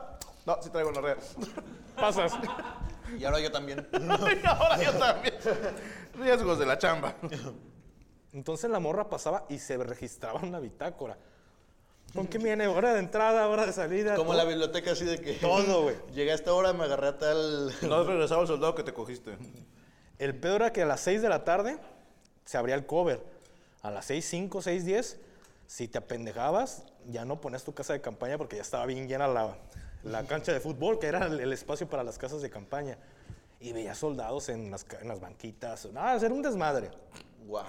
no, 0.47 0.63
sí 0.63 0.69
traigo 0.71 0.91
red. 0.93 1.17
pasas. 1.95 2.33
Y 3.19 3.25
ahora 3.25 3.39
yo 3.39 3.51
también. 3.51 3.87
Ahora 4.45 4.83
yo 4.83 4.93
también. 4.93 5.33
Riesgos 6.15 6.59
de 6.59 6.65
la 6.65 6.77
chamba. 6.77 7.15
Entonces 8.33 8.69
la 8.69 8.79
morra 8.79 9.09
pasaba 9.09 9.45
y 9.49 9.59
se 9.59 9.77
registraba 9.77 10.39
en 10.39 10.49
una 10.49 10.59
bitácora. 10.59 11.17
¿Con 12.13 12.27
qué 12.27 12.37
viene? 12.37 12.67
Hora 12.67 12.93
de 12.93 12.99
entrada, 12.99 13.47
hora 13.47 13.65
de 13.65 13.71
salida. 13.71 14.15
Como 14.15 14.31
todo. 14.31 14.37
la 14.37 14.45
biblioteca 14.45 14.91
así 14.91 15.05
de 15.05 15.19
que... 15.19 15.33
Todo, 15.33 15.83
güey. 15.83 15.95
Llegué 16.13 16.31
a 16.31 16.35
esta 16.35 16.53
hora, 16.53 16.73
me 16.73 16.83
agarré 16.83 17.07
a 17.07 17.17
tal... 17.17 17.73
No 17.83 17.95
has 17.95 18.07
regresado 18.07 18.41
al 18.41 18.47
soldado 18.47 18.75
que 18.75 18.83
te 18.83 18.93
cogiste. 18.93 19.37
El 20.19 20.35
peor 20.35 20.61
era 20.61 20.73
que 20.73 20.81
a 20.81 20.85
las 20.85 20.99
6 21.01 21.21
de 21.21 21.29
la 21.29 21.45
tarde 21.45 21.77
se 22.43 22.57
abría 22.57 22.75
el 22.75 22.85
cover. 22.85 23.23
A 23.81 23.91
las 23.91 24.05
6, 24.05 24.25
5, 24.25 24.61
6, 24.61 24.85
10, 24.85 25.19
si 25.67 25.87
te 25.87 25.97
apendejabas, 25.97 26.83
ya 27.07 27.23
no 27.23 27.39
ponías 27.39 27.63
tu 27.63 27.73
casa 27.73 27.93
de 27.93 28.01
campaña 28.01 28.37
porque 28.37 28.57
ya 28.57 28.61
estaba 28.61 28.85
bien 28.85 29.07
llena 29.07 29.27
la, 29.27 29.55
la 30.03 30.25
cancha 30.25 30.51
de 30.51 30.59
fútbol, 30.59 30.99
que 30.99 31.07
era 31.07 31.25
el, 31.25 31.53
espacio 31.53 31.87
para 31.89 32.03
las 32.03 32.17
casas 32.17 32.41
de 32.41 32.49
campaña. 32.49 32.97
Y 33.59 33.73
veía 33.73 33.93
soldados 33.93 34.49
en 34.49 34.71
las, 34.71 34.85
en 34.99 35.07
las 35.07 35.19
banquitas. 35.19 35.85
Era 35.85 36.33
un 36.33 36.41
desmadre. 36.41 36.89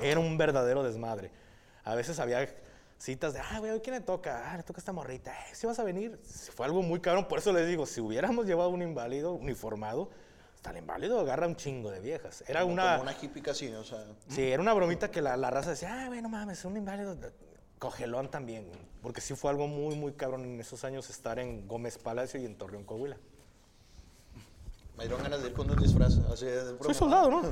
Era 0.01 0.21
un 0.21 0.39
verdadero 0.39 0.83
desmadre. 0.83 1.31
A 1.85 1.95
veces 1.95 2.19
había 2.19 2.49
citas 2.97 3.35
de, 3.35 3.41
ah, 3.41 3.59
güey, 3.59 3.73
¿hoy 3.73 3.81
¿quién 3.81 3.97
le 3.97 4.01
toca? 4.01 4.51
Ah, 4.51 4.57
le 4.57 4.63
toca 4.63 4.79
a 4.79 4.81
esta 4.81 4.93
morrita. 4.93 5.33
Eh, 5.33 5.55
¿Sí 5.55 5.67
vas 5.67 5.79
a 5.79 5.85
venir? 5.85 6.19
Fue 6.55 6.65
algo 6.65 6.83
muy 6.83 7.01
cabrón. 7.01 7.27
Por 7.27 7.41
eso 7.41 7.53
les 7.53 7.67
digo, 7.67 7.85
si 7.85 8.01
hubiéramos 8.01 8.47
llevado 8.47 8.71
un 8.71 8.81
inválido 8.81 9.33
uniformado, 9.33 10.09
hasta 10.55 10.71
el 10.71 10.79
inválido 10.79 11.19
agarra 11.19 11.47
un 11.47 11.57
chingo 11.57 11.91
de 11.91 12.01
viejas. 12.01 12.45
Era 12.47 12.61
Como 12.61 12.75
una... 12.75 13.01
una 13.01 13.13
hippie 13.21 13.43
casi, 13.43 13.69
o 13.69 13.85
sea... 13.85 14.07
Sí, 14.29 14.43
era 14.43 14.63
una 14.63 14.73
bromita 14.73 15.11
que 15.11 15.21
la, 15.21 15.37
la 15.37 15.51
raza 15.51 15.71
decía, 15.71 16.05
ah, 16.05 16.07
güey, 16.07 16.23
no 16.23 16.29
mames, 16.29 16.61
es 16.61 16.65
un 16.65 16.77
inválido. 16.77 17.17
Cogelón 17.83 18.31
también, 18.31 18.69
güey, 18.69 18.79
porque 19.03 19.21
sí 19.21 19.35
fue 19.35 19.51
algo 19.51 19.67
muy, 19.67 19.97
muy 19.97 20.13
cabrón 20.13 20.45
en 20.45 20.61
esos 20.61 20.85
años 20.85 21.11
estar 21.11 21.41
en 21.41 21.67
Gómez 21.67 21.99
Palacio 21.99 22.41
y 22.41 22.45
en 22.45 22.57
Torreón, 22.57 22.85
Coahuila. 22.85 23.17
Me 24.97 25.03
dieron 25.03 25.21
ganas 25.21 25.43
de 25.43 25.49
ir 25.49 25.53
con 25.53 25.69
un 25.69 25.77
disfraz. 25.77 26.17
Así 26.33 26.45
de 26.47 26.75
pura 26.75 26.85
Soy 26.85 26.95
soldado, 26.95 27.29
¿no? 27.29 27.43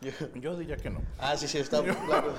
Yo 0.40 0.56
diría 0.56 0.76
que 0.76 0.90
no. 0.90 1.00
Ah, 1.20 1.36
sí, 1.36 1.46
sí, 1.46 1.58
está 1.58 1.80
claro. 1.84 2.34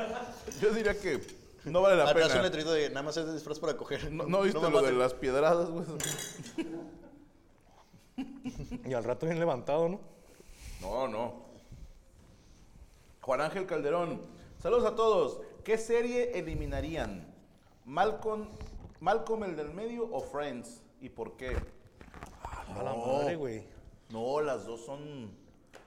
Yo 0.62 0.72
diría 0.72 0.98
que 0.98 1.20
no 1.66 1.82
vale 1.82 1.96
la 1.96 2.04
Atrás 2.08 2.28
un 2.28 2.32
pena. 2.32 2.44
letrito 2.44 2.72
de 2.72 2.88
nada 2.88 3.02
más 3.02 3.18
es 3.18 3.26
de 3.26 3.34
disfraz 3.34 3.58
para 3.58 3.76
coger. 3.76 4.10
No, 4.10 4.24
no 4.24 4.40
viste 4.40 4.58
lo 4.58 4.80
de 4.80 4.92
las 4.92 5.12
piedradas, 5.12 5.68
güey. 5.68 5.84
Y 8.86 8.94
al 8.94 9.04
rato 9.04 9.26
bien 9.26 9.38
levantado, 9.38 9.86
¿no? 9.86 10.00
No, 10.80 11.08
no. 11.08 11.44
Juan 13.20 13.42
Ángel 13.42 13.66
Calderón. 13.66 14.22
Saludos 14.62 14.86
a 14.86 14.94
todos. 14.94 15.40
¿Qué 15.64 15.78
serie 15.78 16.38
eliminarían? 16.38 17.26
¿Malcolm, 17.84 18.48
Malcolm 19.00 19.44
el 19.44 19.56
del 19.56 19.70
medio 19.72 20.08
o 20.12 20.20
Friends? 20.20 20.82
¿Y 21.00 21.08
por 21.08 21.36
qué? 21.36 21.56
A 22.68 22.82
la 22.82 22.94
madre, 22.94 23.36
güey. 23.36 23.64
No, 24.10 24.40
las 24.40 24.66
dos 24.66 24.84
son... 24.84 25.30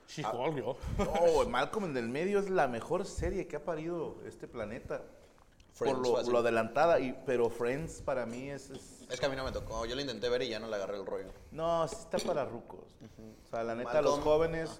She-Hulk, 0.08 0.56
yo. 0.56 0.76
No, 0.98 1.48
Malcolm 1.48 1.84
el 1.86 1.94
del 1.94 2.08
medio 2.08 2.38
es 2.38 2.48
la 2.50 2.66
mejor 2.66 3.04
serie 3.04 3.46
que 3.46 3.56
ha 3.56 3.64
parido 3.64 4.16
este 4.26 4.48
planeta. 4.48 5.02
Friends, 5.74 5.98
por 5.98 6.08
lo, 6.08 6.16
fácil. 6.16 6.32
lo 6.32 6.38
adelantada, 6.38 6.98
y, 6.98 7.12
pero 7.26 7.50
Friends 7.50 8.00
para 8.02 8.26
mí 8.26 8.50
es, 8.50 8.70
es- 8.70 9.06
Es 9.10 9.20
que 9.20 9.26
a 9.26 9.28
mí 9.28 9.36
no 9.36 9.44
me 9.44 9.52
tocó. 9.52 9.84
Yo 9.86 9.94
lo 9.94 10.00
intenté 10.00 10.28
ver 10.28 10.42
y 10.42 10.48
ya 10.48 10.58
no 10.58 10.66
le 10.66 10.74
agarré 10.76 10.96
el 10.96 11.06
rollo. 11.06 11.28
No, 11.52 11.86
sí 11.86 11.94
está 12.00 12.18
para 12.18 12.44
rucos. 12.46 12.80
O 13.44 13.48
sea, 13.50 13.62
la 13.62 13.74
neta, 13.74 14.00
los 14.02 14.16
Malcolm. 14.16 14.22
jóvenes 14.24 14.78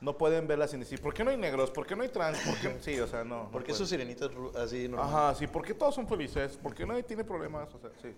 no 0.00 0.16
pueden 0.16 0.46
verla 0.46 0.68
sin 0.68 0.80
decir, 0.80 1.00
¿por 1.00 1.12
qué 1.12 1.24
no 1.24 1.30
hay 1.30 1.36
negros? 1.36 1.70
¿Por 1.70 1.86
qué 1.86 1.96
no 1.96 2.02
hay 2.02 2.08
trans? 2.08 2.38
¿Por 2.38 2.56
qué? 2.58 2.78
Sí, 2.80 3.00
o 3.00 3.06
sea, 3.06 3.24
no. 3.24 3.44
no 3.44 3.50
¿Por 3.50 3.64
qué 3.64 3.74
sus 3.74 3.88
sirenitas 3.88 4.30
así 4.56 4.88
normal? 4.88 5.08
Ajá, 5.08 5.34
sí, 5.34 5.46
¿por 5.46 5.64
qué 5.64 5.74
todos 5.74 5.94
son 5.94 6.06
felices? 6.06 6.56
¿Por 6.56 6.74
qué 6.74 6.86
nadie 6.86 7.02
tiene 7.02 7.24
problemas? 7.24 7.72
O 7.74 7.78
sea, 7.78 7.90
sí. 8.00 8.14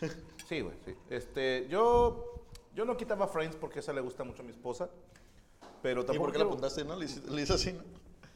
Sí, 0.48 0.62
güey, 0.62 0.74
sí. 0.82 0.94
Este, 1.10 1.66
yo, 1.68 2.46
yo 2.74 2.86
no 2.86 2.96
quitaba 2.96 3.28
Friends 3.28 3.54
porque 3.56 3.80
esa 3.80 3.92
le 3.92 4.00
gusta 4.00 4.24
mucho 4.24 4.40
a 4.40 4.44
mi 4.46 4.52
esposa, 4.52 4.88
pero 5.82 6.00
¿Y 6.00 6.06
tampoco 6.06 6.26
por 6.26 6.32
qué 6.32 6.38
la 6.38 6.44
apuntaste, 6.44 6.84
no? 6.84 6.96
Le 6.96 7.04
hice, 7.04 7.20
le 7.28 7.42
hice 7.42 7.52
así, 7.52 7.72
¿no? 7.74 7.82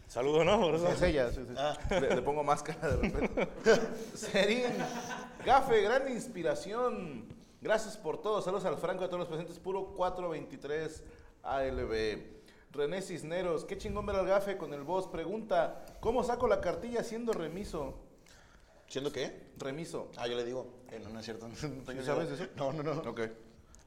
Saludo, 0.09 0.45
¿no? 0.45 0.61
Por 0.61 0.75
eso. 0.75 0.89
Es 0.89 1.01
ella, 1.01 1.31
sí, 1.31 1.41
sí. 1.49 1.55
Ah. 1.57 1.75
Le, 1.89 2.17
le 2.17 2.21
pongo 2.21 2.45
máscara 2.45 2.97
de 2.97 2.97
repente. 2.97 3.49
Serín, 4.15 4.65
Gafe, 5.47 5.81
gran 5.81 6.11
inspiración. 6.13 7.25
Gracias 7.63 7.97
por 7.97 8.21
todo. 8.21 8.43
Saludos 8.43 8.67
al 8.67 8.77
Franco, 8.77 9.05
a 9.05 9.07
todos 9.07 9.21
los 9.21 9.29
presentes. 9.29 9.59
Puro 9.59 9.87
423 9.95 11.03
ALB. 11.45 12.42
René 12.73 13.03
Cisneros, 13.03 13.65
qué 13.65 13.77
chingón 13.77 14.07
ver 14.07 14.17
al 14.17 14.27
Gafe 14.27 14.57
con 14.57 14.73
el 14.73 14.83
voz. 14.83 15.07
Pregunta, 15.09 15.85
¿cómo 16.01 16.25
saco 16.25 16.49
la 16.49 16.61
cartilla 16.61 17.05
siendo 17.05 17.33
remiso? 17.33 17.95
¿Siendo 18.89 19.13
qué? 19.13 19.51
Remiso. 19.59 20.11
Ah, 20.17 20.27
yo 20.27 20.37
le 20.37 20.45
digo. 20.45 20.67
Eh, 20.91 21.01
no, 21.03 21.11
no 21.11 21.19
es 21.21 21.25
cierto. 21.25 21.49
No 21.49 21.55
tengo 21.87 22.01
¿Sí 22.01 22.07
sabes 22.07 22.31
eso? 22.31 22.47
No, 22.57 22.73
no, 22.73 22.83
no. 22.83 22.93
Ok. 23.11 23.21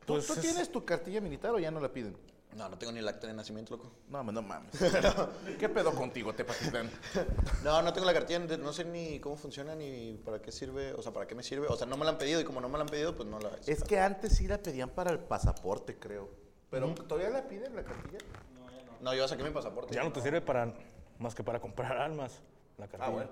¿Tú, 0.06 0.14
Pues 0.14 0.28
tú 0.28 0.34
es- 0.34 0.40
tienes 0.42 0.72
tu 0.72 0.86
cartilla 0.86 1.20
militar 1.22 1.52
o 1.52 1.60
ya 1.60 1.72
no 1.72 1.80
la 1.80 1.92
piden? 1.92 2.16
No, 2.56 2.70
no 2.70 2.78
tengo 2.78 2.94
ni 2.94 3.00
el 3.00 3.08
acta 3.08 3.28
de 3.28 3.34
nacimiento, 3.34 3.76
loco. 3.76 3.92
No, 4.08 4.24
no 4.24 4.42
mames. 4.42 4.72
¿Qué 5.60 5.68
pedo 5.68 5.94
contigo, 5.94 6.34
Tepatitlán? 6.34 6.90
No, 7.66 7.82
no 7.82 7.92
tengo 7.92 8.06
la 8.06 8.14
cartilla, 8.14 8.40
no 8.40 8.72
sé 8.72 8.86
ni 8.86 9.20
cómo 9.20 9.36
funciona 9.36 9.76
ni 9.76 10.14
para 10.24 10.42
qué 10.42 10.52
sirve, 10.52 10.94
o 10.94 11.02
sea, 11.02 11.12
para 11.12 11.28
qué 11.28 11.36
me 11.36 11.44
sirve. 11.44 11.68
O 11.68 11.76
sea, 11.76 11.86
no 11.88 11.98
me 11.98 12.06
la 12.06 12.12
han 12.12 12.18
pedido 12.18 12.40
y 12.40 12.44
como 12.46 12.62
no 12.62 12.70
me 12.70 12.78
la 12.78 12.84
han 12.84 12.90
pedido, 12.90 13.14
pues 13.16 13.28
no 13.28 13.40
la... 13.40 13.50
Es 13.66 13.84
que 13.84 14.00
antes 14.00 14.38
sí 14.38 14.48
la 14.48 14.60
pedían 14.60 14.90
para 14.92 15.12
el 15.12 15.20
pasaporte, 15.20 15.98
creo. 15.98 16.30
Pero 16.70 16.94
¿todavía 16.94 17.30
la 17.30 17.46
piden 17.48 17.76
la 17.76 17.84
cartilla? 17.84 18.20
No, 19.02 19.14
yo 19.14 19.28
saqué 19.28 19.44
mi 19.44 19.50
pasaporte. 19.52 19.94
Ya 19.94 20.04
no 20.04 20.12
te 20.12 20.22
sirve 20.22 20.42
para 20.42 20.74
más 21.20 21.34
que 21.36 21.44
para 21.44 21.60
comprar 21.60 21.98
almas, 21.98 22.42
la 22.78 22.88
cartilla. 22.88 23.08
Ah, 23.08 23.12
bueno. 23.12 23.30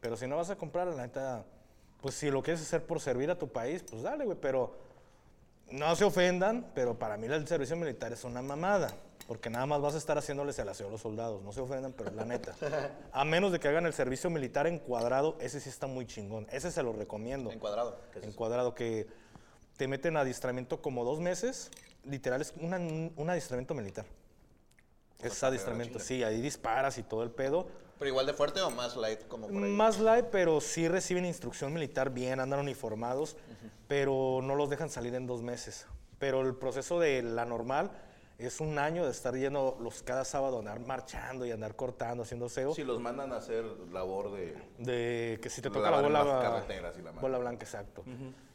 Pero 0.00 0.16
si 0.16 0.26
no 0.26 0.36
vas 0.36 0.50
a 0.50 0.56
comprar, 0.56 0.86
la 0.88 1.02
neta, 1.02 1.44
pues 2.02 2.14
si 2.14 2.30
lo 2.30 2.42
quieres 2.42 2.60
hacer 2.62 2.84
por 2.86 3.00
servir 3.00 3.30
a 3.30 3.38
tu 3.38 3.48
país, 3.48 3.82
pues 3.88 4.02
dale, 4.02 4.24
güey. 4.24 4.36
Pero 4.40 4.74
no 5.70 5.94
se 5.96 6.04
ofendan, 6.04 6.70
pero 6.74 6.98
para 6.98 7.16
mí 7.16 7.26
el 7.26 7.46
servicio 7.48 7.76
militar 7.76 8.12
es 8.12 8.24
una 8.24 8.42
mamada. 8.42 8.92
Porque 9.26 9.48
nada 9.48 9.64
más 9.64 9.80
vas 9.80 9.94
a 9.94 9.96
estar 9.98 10.18
haciéndoles 10.18 10.58
el 10.58 10.68
aseo 10.68 10.88
a 10.88 10.90
los 10.90 11.00
soldados. 11.00 11.42
No 11.42 11.50
se 11.50 11.62
ofendan, 11.62 11.94
pero 11.94 12.10
la 12.10 12.26
neta. 12.26 12.54
A 13.12 13.24
menos 13.24 13.52
de 13.52 13.58
que 13.58 13.68
hagan 13.68 13.86
el 13.86 13.94
servicio 13.94 14.28
militar 14.28 14.66
encuadrado, 14.66 15.38
ese 15.40 15.60
sí 15.60 15.70
está 15.70 15.86
muy 15.86 16.04
chingón. 16.06 16.46
Ese 16.50 16.70
se 16.70 16.82
lo 16.82 16.92
recomiendo. 16.92 17.50
Encuadrado. 17.50 17.96
¿Qué 18.12 18.18
es? 18.18 18.24
Encuadrado, 18.26 18.74
que 18.74 19.06
te 19.78 19.88
meten 19.88 20.18
a 20.18 20.20
adiestramiento 20.20 20.82
como 20.82 21.04
dos 21.04 21.20
meses. 21.20 21.70
Literal, 22.04 22.42
es 22.42 22.52
una- 22.60 22.76
un 22.76 23.30
adiestramiento 23.30 23.72
militar. 23.72 24.04
Es 25.24 25.42
adiestramiento, 25.42 25.98
sí, 25.98 26.22
ahí 26.22 26.40
disparas 26.40 26.98
y 26.98 27.02
todo 27.02 27.22
el 27.22 27.30
pedo. 27.30 27.66
¿Pero 27.98 28.08
igual 28.08 28.26
de 28.26 28.34
fuerte 28.34 28.60
o 28.60 28.70
más 28.70 28.96
light 28.96 29.26
como 29.28 29.46
por 29.48 29.56
ahí? 29.62 29.70
Más 29.70 29.98
light, 29.98 30.26
pero 30.30 30.60
sí 30.60 30.88
reciben 30.88 31.24
instrucción 31.24 31.72
militar 31.72 32.10
bien, 32.10 32.40
andan 32.40 32.60
uniformados, 32.60 33.36
pero 33.88 34.40
no 34.42 34.54
los 34.54 34.68
dejan 34.68 34.90
salir 34.90 35.14
en 35.14 35.26
dos 35.26 35.42
meses. 35.42 35.86
Pero 36.18 36.40
el 36.42 36.54
proceso 36.54 36.98
de 37.00 37.22
la 37.22 37.44
normal 37.44 37.90
es 38.38 38.60
un 38.60 38.78
año 38.78 39.04
de 39.04 39.12
estar 39.12 39.34
yendo 39.36 39.78
los 39.80 40.02
cada 40.02 40.24
sábado, 40.24 40.58
andar 40.58 40.80
marchando 40.80 41.46
y 41.46 41.52
andar 41.52 41.76
cortando, 41.76 42.24
haciendo 42.24 42.48
SEO. 42.48 42.74
Si 42.74 42.82
los 42.82 43.00
mandan 43.00 43.32
a 43.32 43.36
hacer 43.36 43.64
labor 43.92 44.32
de... 44.32 44.56
De 44.78 45.38
que 45.40 45.48
si 45.48 45.62
te 45.62 45.70
toca 45.70 45.90
la 45.90 46.00
bola, 46.00 46.24
las 46.24 46.42
carreteras 46.42 46.98
y 46.98 47.02
la 47.02 47.12
bola 47.12 47.38
blanca, 47.38 47.64
exacto. 47.64 48.04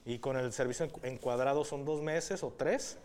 Y 0.06 0.20
con 0.20 0.36
el 0.38 0.52
servicio 0.52 0.86
en- 0.86 1.14
encuadrado 1.14 1.64
son 1.64 1.86
dos 1.86 2.02
meses 2.02 2.44
o 2.44 2.52
tres. 2.56 2.98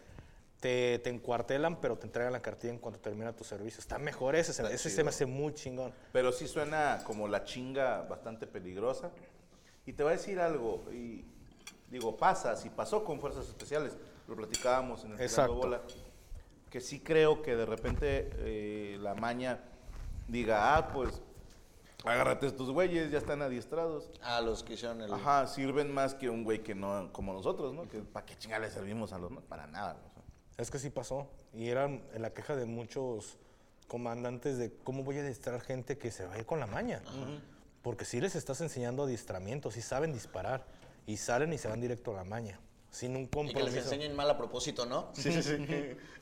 Te, 0.65 0.99
te 1.01 1.11
encuartelan, 1.11 1.79
pero 1.79 1.99
te 1.99 2.07
entregan 2.07 2.33
la 2.33 2.41
cartilla 2.41 2.73
en 2.73 2.79
cuanto 2.79 2.99
termina 2.99 3.37
tu 3.37 3.45
servicio. 3.45 3.81
Está 3.81 3.99
mejor 3.99 4.35
ese, 4.35 4.55
se- 4.55 4.63
ese 4.73 4.89
se 4.89 5.05
me 5.05 5.11
hace 5.11 5.27
muy 5.27 5.53
chingón. 5.53 5.93
Pero 6.11 6.33
sí 6.33 6.49
suena 6.49 7.03
como 7.05 7.29
la 7.29 7.45
chinga 7.45 8.01
bastante 8.09 8.47
peligrosa. 8.47 9.11
Y 9.85 9.93
te 9.93 10.03
voy 10.03 10.15
a 10.15 10.17
decir 10.17 10.41
algo, 10.41 10.91
y 10.91 11.23
digo, 11.91 12.17
pasa, 12.17 12.57
si 12.57 12.71
pasó 12.71 13.05
con 13.05 13.21
fuerzas 13.21 13.47
especiales, 13.47 13.99
lo 14.27 14.37
platicábamos 14.37 15.05
en 15.05 15.13
el 15.13 15.21
Exacto. 15.21 15.55
Bola, 15.55 15.83
que 16.71 16.81
sí 16.81 16.99
creo 17.01 17.43
que 17.43 17.57
de 17.57 17.67
repente 17.67 18.31
eh, 18.39 18.97
la 19.01 19.15
maña 19.15 19.61
diga, 20.29 20.79
ah, 20.79 20.89
pues, 20.95 21.21
agárrate 22.07 22.47
estos 22.47 22.71
güeyes, 22.71 23.11
ya 23.11 23.19
están 23.19 23.43
adiestrados. 23.43 24.11
Ah, 24.23 24.41
los 24.41 24.63
que 24.63 24.73
hicieron 24.73 25.03
el... 25.03 25.13
Ajá, 25.13 25.47
sirven 25.47 25.93
más 25.93 26.15
que 26.15 26.31
un 26.31 26.43
güey 26.43 26.63
que 26.63 26.75
no, 26.75 27.13
como 27.13 27.35
nosotros, 27.35 27.75
¿no? 27.75 27.87
Que 27.87 27.99
para 27.99 28.25
qué 28.25 28.35
chingada 28.39 28.63
le 28.65 28.71
servimos 28.71 29.13
a 29.13 29.19
los 29.19 29.31
no, 29.31 29.43
para 29.43 29.67
nada. 29.67 29.99
o 30.09 30.13
sea. 30.14 30.14
Es 30.59 30.71
que 30.71 30.79
sí 30.79 30.91
pasó. 30.91 31.29
Y 31.53 31.69
era 31.69 31.89
la 32.17 32.31
queja 32.33 32.57
de 32.57 32.65
muchos 32.65 33.39
comandantes 33.89 34.57
de 34.59 34.73
cómo 34.85 35.03
voy 35.05 35.19
a 35.19 35.21
adiestrar 35.21 35.61
gente 35.61 35.99
que 35.99 36.11
se 36.11 36.27
va 36.27 36.35
a 36.35 36.39
ir 36.39 36.47
con 36.47 36.61
la 36.61 36.67
maña. 36.67 37.03
Porque 37.83 38.05
sí 38.05 38.21
les 38.21 38.35
estás 38.35 38.61
enseñando 38.61 39.05
adiestramiento, 39.05 39.71
sí 39.71 39.83
saben 39.83 40.13
disparar. 40.13 40.65
Y 41.07 41.19
salen 41.19 41.53
y 41.53 41.59
se 41.59 41.69
van 41.69 41.81
directo 41.81 42.13
a 42.13 42.15
la 42.17 42.25
maña. 42.25 42.59
Sin 42.91 43.15
un 43.17 43.23
Y 43.25 43.27
que 43.29 43.37
les 43.43 43.45
compromiso. 43.53 43.79
enseñen 43.79 44.17
mal 44.17 44.31
a 44.31 44.39
propósito, 44.39 44.87
¿no? 44.87 45.11
Sí, 45.15 45.31
sí, 45.33 45.43
sí. 45.43 45.67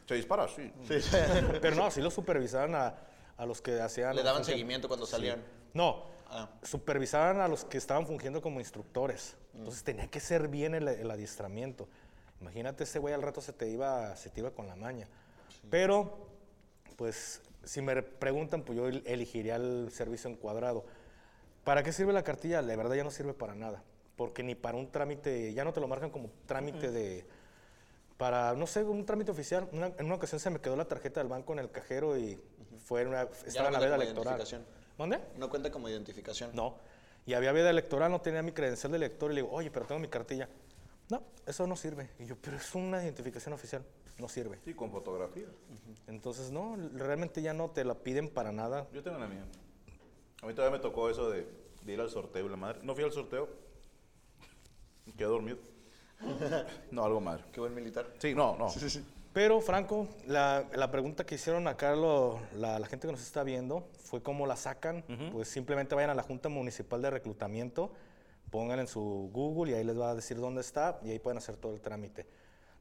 Se 0.09 0.15
dispara, 0.15 0.49
sí. 0.49 0.73
Pero 1.61 1.77
no, 1.77 1.91
sí 1.91 2.01
los 2.01 2.15
supervisaban 2.15 2.75
a, 2.75 2.95
a 3.37 3.47
los 3.47 3.61
que 3.63 3.81
hacían... 3.81 4.17
Le 4.17 4.23
daban 4.23 4.45
seguimiento 4.45 4.89
cuando 4.89 5.07
Sí. 5.07 5.13
salían. 5.13 5.43
No, 5.75 6.11
Ah. 6.35 6.49
supervisaban 6.63 7.43
a 7.43 7.47
los 7.49 7.65
que 7.67 7.77
estaban 7.77 8.07
fungiendo 8.07 8.41
como 8.41 8.59
instructores. 8.59 9.37
Entonces 9.55 9.85
tenía 9.85 10.07
que 10.09 10.19
ser 10.19 10.49
bien 10.49 10.75
el, 10.75 10.89
el 10.89 11.11
adiestramiento. 11.11 11.89
Imagínate, 12.43 12.85
ese 12.85 12.99
güey 12.99 13.15
al 13.15 13.23
rato 13.23 13.41
se 13.41 13.53
te 13.53 13.69
iba, 13.71 14.15
se 14.17 14.29
te 14.29 14.41
iba 14.41 14.51
con 14.51 14.67
la 14.67 14.75
maña. 14.77 15.07
Pero, 15.71 16.27
pues, 16.97 17.41
si 17.63 17.81
me 17.81 18.03
preguntan, 18.03 18.63
pues 18.63 18.77
yo 18.77 18.89
el- 18.89 19.03
elegiría 19.07 19.57
el 19.57 19.91
servicio 19.93 20.29
encuadrado. 20.29 20.85
¿Para 21.65 21.85
qué 21.85 21.93
sirve 21.93 22.13
la 22.13 22.25
cartilla? 22.25 22.61
La 22.61 22.75
verdad 22.75 22.97
ya 22.97 23.05
no 23.05 23.13
sirve 23.13 23.33
para 23.33 23.55
nada. 23.55 23.83
Porque 24.17 24.43
ni 24.43 24.57
para 24.57 24.77
un 24.77 24.91
trámite, 24.91 25.55
ya 25.55 25.65
no 25.65 25.73
te 25.73 25.81
lo 25.81 25.87
marcan 25.89 26.11
como 26.11 26.31
trámite 26.47 26.91
de... 26.91 27.25
Para, 28.19 28.55
no 28.55 28.67
sé, 28.67 28.83
un 28.83 29.07
trámite 29.07 29.31
oficial. 29.31 29.69
Una- 29.73 29.93
en 29.97 30.05
una 30.07 30.17
ocasión 30.17 30.41
se 30.41 30.51
me 30.51 30.61
quedó 30.61 30.75
la 30.77 30.85
tarjeta 30.87 31.21
del 31.21 31.29
banco 31.29 31.53
en 31.53 31.61
el 31.61 31.71
cajero 31.71 32.17
y 32.19 32.39
fue 32.85 33.07
una, 33.07 33.23
estaba 33.47 33.69
en 33.69 33.73
la 33.75 33.79
veda 33.81 33.95
electoral. 33.97 34.35
identificación. 34.35 34.65
¿Dónde? 34.99 35.21
No 35.37 35.49
cuenta 35.49 35.71
como 35.71 35.89
identificación. 35.89 36.51
No. 36.55 36.77
Y 37.25 37.35
había 37.35 37.53
veda 37.53 37.71
electoral, 37.71 38.11
no 38.11 38.21
tenía 38.21 38.43
mi 38.43 38.51
credencial 38.53 38.91
de 38.93 38.97
elector 38.97 39.31
y 39.31 39.37
le 39.37 39.43
digo, 39.43 39.53
oye, 39.55 39.71
pero 39.71 39.87
tengo 39.87 40.01
mi 40.01 40.09
cartilla. 40.09 40.49
No, 41.13 41.23
eso 41.47 41.67
no 41.67 41.77
sirve. 41.77 42.09
Y 42.19 42.25
yo, 42.25 42.37
pero 42.41 42.57
es 42.57 42.75
una 42.75 43.03
identificación 43.03 43.53
oficial, 43.53 43.85
no 44.19 44.29
sirve. 44.31 44.59
Sí, 44.65 44.73
con 44.73 44.91
fotografía. 44.91 45.47
Entonces, 46.07 46.51
no, 46.51 46.77
realmente 46.95 47.43
ya 47.43 47.53
no 47.53 47.69
te 47.71 47.85
la 47.85 47.95
piden 47.95 48.31
para 48.31 48.51
nada. 48.51 48.87
Yo 48.95 49.03
tengo 49.03 49.19
la 49.19 49.27
mía. 49.27 49.45
A 50.43 50.47
mí 50.47 50.55
todavía 50.55 50.79
me 50.79 50.83
tocó 50.83 51.11
eso 51.11 51.29
de, 51.29 51.47
de 51.83 51.93
ir 51.93 52.01
al 52.01 52.09
sorteo 52.09 52.47
y 52.47 52.49
la 52.49 52.57
madre. 52.57 52.79
No 52.83 52.95
fui 52.95 53.05
al 53.05 53.13
sorteo. 53.13 53.49
Quedé 55.17 55.29
dormido. 55.29 55.59
No, 56.91 57.05
algo 57.05 57.21
madre. 57.21 57.45
Qué 57.53 57.61
buen 57.61 57.75
militar. 57.75 58.07
Sí, 58.19 58.35
no, 58.35 58.57
no. 58.57 58.69
Pero, 59.33 59.61
Franco, 59.61 60.09
la, 60.27 60.67
la 60.75 60.91
pregunta 60.91 61.25
que 61.27 61.35
hicieron 61.35 61.67
acá 61.67 61.95
lo- 61.97 62.39
la, 62.57 62.79
la 62.79 62.87
gente 62.87 63.07
que 63.07 63.13
nos 63.13 63.23
está 63.23 63.43
viendo 63.43 63.89
fue 63.99 64.23
cómo 64.23 64.47
la 64.47 64.57
sacan. 64.57 65.05
Pues 65.33 65.49
simplemente 65.49 65.95
vayan 65.95 66.11
a 66.11 66.15
la 66.15 66.23
Junta 66.23 66.49
Municipal 66.49 67.03
de 67.03 67.11
Reclutamiento, 67.11 67.93
pongan 68.53 68.79
en 68.81 68.87
su 68.87 69.31
Google 69.33 69.73
y 69.73 69.75
ahí 69.75 69.83
les 69.83 69.99
va 69.99 70.11
a 70.11 70.15
decir 70.15 70.37
dónde 70.37 70.61
está 70.61 71.01
y 71.03 71.11
ahí 71.11 71.19
pueden 71.19 71.39
hacer 71.39 71.57
todo 71.57 71.73
el 71.73 71.81
trámite. 71.81 72.29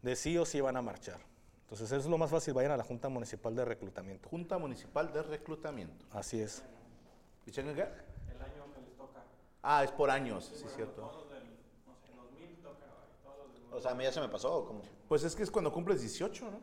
De 0.02 0.16
sí 0.18 0.38
o 0.38 0.46
sí 0.46 0.60
van 0.60 0.76
a 0.76 0.82
marchar. 0.82 1.22
Entonces, 1.64 1.88
eso 1.88 2.02
es 2.02 2.06
lo 2.08 2.18
más 2.18 2.30
fácil, 2.30 2.54
vayan 2.54 2.74
a 2.74 2.78
la 2.78 2.84
Junta 2.84 3.08
Municipal 3.08 3.56
de 3.56 3.64
Reclutamiento. 3.64 4.28
Junta 4.28 4.58
Municipal 4.58 5.14
de 5.14 5.24
Reclutamiento. 5.24 6.06
Así 6.12 6.42
es. 6.42 6.62
¿Y 7.46 7.52
qué? 7.52 7.62
El 7.62 7.66
año 7.66 7.82
que 8.76 8.82
les 8.82 8.98
toca. 8.98 9.24
Ah, 9.64 9.84
es 9.86 9.92
por 9.92 10.10
años, 10.12 10.52
sí, 10.54 10.66
cierto. 10.76 11.10
O 13.72 13.80
sea, 13.80 13.92
a 13.92 13.96
mí 13.96 14.04
ya 14.04 14.12
se 14.12 14.20
me 14.20 14.28
pasó, 14.28 14.54
¿o 14.54 14.66
cómo? 14.66 14.82
Pues 15.08 15.24
es 15.24 15.34
que 15.34 15.44
es 15.44 15.50
cuando 15.50 15.72
cumples 15.72 16.02
18, 16.02 16.52
¿no? 16.52 16.60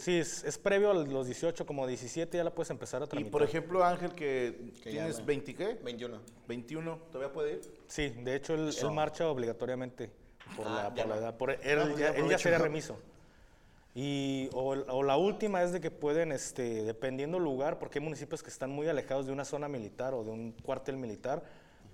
Sí, 0.00 0.18
es, 0.18 0.44
es 0.44 0.56
previo 0.56 0.90
a 0.90 0.94
los 0.94 1.26
18, 1.26 1.66
como 1.66 1.86
17 1.86 2.36
ya 2.38 2.42
la 2.44 2.54
puedes 2.54 2.70
empezar 2.70 3.02
a 3.02 3.04
Y 3.04 3.08
tramitar. 3.08 3.30
por 3.32 3.42
ejemplo, 3.42 3.84
Ángel, 3.84 4.12
que, 4.12 4.72
Que 4.82 4.92
ya 4.92 5.00
tienes 5.02 5.18
me- 5.18 5.24
20 5.26 5.54
qué? 5.54 5.74
21. 5.84 6.20
21, 6.48 6.96
¿todavía 7.12 7.32
puede 7.32 7.52
ir? 7.54 7.60
Sí, 7.86 8.08
de 8.08 8.34
hecho 8.34 8.54
él, 8.54 8.72
marcha 8.92 9.28
obligatoriamente 9.28 10.10
por, 10.56 10.66
Ah, 10.66 10.70
la, 10.90 10.94
ya 10.94 11.02
por 11.02 11.08
la 11.10 11.14
no. 11.16 11.20
edad. 11.20 11.36
Por, 11.36 11.50
él, 11.50 11.78
Ah, 11.78 11.84
pues 11.86 11.98
ya, 11.98 12.12
ya 12.14 12.18
él 12.18 12.28
ya 12.30 12.38
sería 12.38 12.58
remiso. 12.58 12.98
Y, 13.94 14.48
o, 14.54 14.68
o 14.70 15.02
la 15.02 15.16
última 15.16 15.62
es 15.62 15.72
de 15.72 15.80
que 15.80 15.90
pueden, 15.90 16.32
este, 16.32 16.82
dependiendo 16.84 17.36
del 17.36 17.44
lugar, 17.44 17.78
porque 17.78 17.98
hay 17.98 18.04
municipios 18.04 18.42
que 18.42 18.48
están 18.48 18.70
muy 18.70 18.88
alejados 18.88 19.26
de 19.26 19.32
una 19.32 19.44
zona 19.44 19.68
militar 19.68 20.14
o 20.14 20.24
de 20.24 20.30
un 20.30 20.52
cuartel 20.52 20.96
militar, 20.96 21.42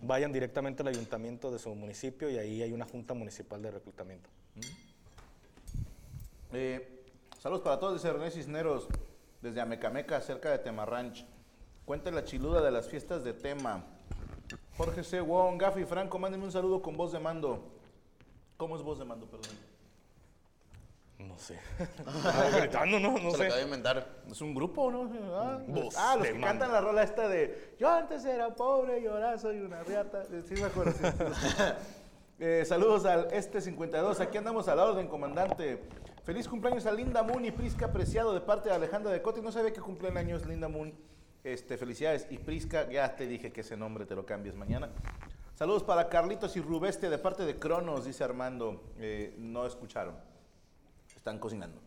vayan 0.03 0.31
directamente 0.31 0.83
al 0.83 0.89
ayuntamiento 0.89 1.51
de 1.51 1.59
su 1.59 1.75
municipio 1.75 2.31
y 2.31 2.39
ahí 2.39 2.63
hay 2.63 2.73
una 2.73 2.85
junta 2.85 3.15
municipal 3.15 3.61
de 3.63 3.71
reclutamiento. 3.73 4.29
Eh, 6.53 6.96
saludos 7.39 7.63
para 7.63 7.79
todos, 7.79 7.95
dice 7.95 8.13
René 8.13 8.31
Cisneros, 8.31 8.89
desde 9.41 9.61
Amecameca, 9.61 10.21
cerca 10.21 10.51
de 10.51 10.59
Temarranch. 10.59 11.25
Cuenta 11.85 12.11
la 12.11 12.25
chiluda 12.25 12.61
de 12.61 12.71
las 12.71 12.89
fiestas 12.89 13.23
de 13.25 13.33
Tema. 13.33 13.85
Jorge 14.77 15.05
C. 15.05 15.21
Wong, 15.21 15.61
Gafi 15.61 15.85
Franco, 15.85 16.19
mándenme 16.19 16.45
un 16.45 16.53
saludo 16.53 16.83
con 16.83 16.97
voz 16.97 17.13
de 17.13 17.19
mando. 17.21 17.63
¿Cómo 18.57 18.77
es 18.77 18.83
voz 18.83 18.99
de 18.99 19.05
mando, 19.05 19.27
perdón? 19.27 19.57
No 21.19 21.39
sé. 21.39 21.59
Estaba 21.79 22.51
gritando, 22.51 22.99
¿no? 23.01 23.13
No 23.13 23.19
Se 23.19 23.25
lo 23.25 23.31
sé. 23.33 23.45
acabo 23.45 23.57
de 23.59 23.63
inventar. 23.65 24.07
¿Es 24.31 24.41
un 24.43 24.55
grupo, 24.55 24.91
no? 24.91 25.11
Ah, 25.35 25.61
Voz 25.67 25.95
ah, 25.97 26.15
los 26.17 26.25
de 26.27 26.33
que 26.33 26.39
mando. 26.39 26.47
cantan 26.47 26.73
la 26.73 26.81
rola 26.81 27.03
esta 27.03 27.27
de 27.29 27.75
Yo 27.79 27.89
antes 27.89 28.25
era 28.27 28.55
pobre 28.55 29.01
y 29.01 29.07
ahora 29.07 29.39
soy 29.39 29.61
una 29.61 29.83
riata. 29.83 30.25
Eh, 30.31 30.43
Sí, 30.47 30.55
me 30.55 30.65
acuerdo. 30.65 30.93
sí, 30.93 31.05
sí. 31.05 31.57
Eh, 32.39 32.67
saludos 32.67 33.07
al 33.07 33.33
Este 33.33 33.63
52. 33.63 34.21
Aquí 34.21 34.37
andamos 34.37 34.69
a 34.69 34.75
la 34.75 34.85
orden, 34.85 35.09
comandante. 35.09 35.83
Feliz 36.27 36.49
cumpleaños 36.49 36.85
a 36.87 36.91
Linda 36.91 37.23
Moon 37.23 37.45
y 37.45 37.53
Prisca 37.53 37.93
Preciado 37.93 38.35
de 38.35 38.41
parte 38.41 38.69
de 38.69 38.75
Alejandra 38.75 39.13
de 39.13 39.23
Coti. 39.23 39.41
No 39.41 39.53
sabía 39.53 39.73
que 39.73 39.81
cumplen 39.81 40.17
años 40.17 40.45
Linda 40.45 40.67
Moon. 40.67 40.93
Este, 41.45 41.79
felicidades. 41.79 42.27
Y 42.31 42.39
Prisca, 42.39 42.91
ya 42.91 43.15
te 43.15 43.29
dije 43.29 43.53
que 43.53 43.61
ese 43.61 43.77
nombre 43.77 44.07
te 44.07 44.17
lo 44.17 44.27
cambies 44.27 44.57
mañana. 44.57 44.91
Saludos 45.55 45.85
para 45.85 46.09
Carlitos 46.09 46.57
y 46.57 46.61
Rubeste 46.61 47.09
de 47.11 47.19
parte 47.19 47.45
de 47.45 47.55
Cronos, 47.55 48.07
dice 48.07 48.25
Armando. 48.25 48.83
Eh, 48.99 49.37
no 49.39 49.67
escucharon. 49.67 50.17
Están 51.15 51.39
cocinando. 51.39 51.81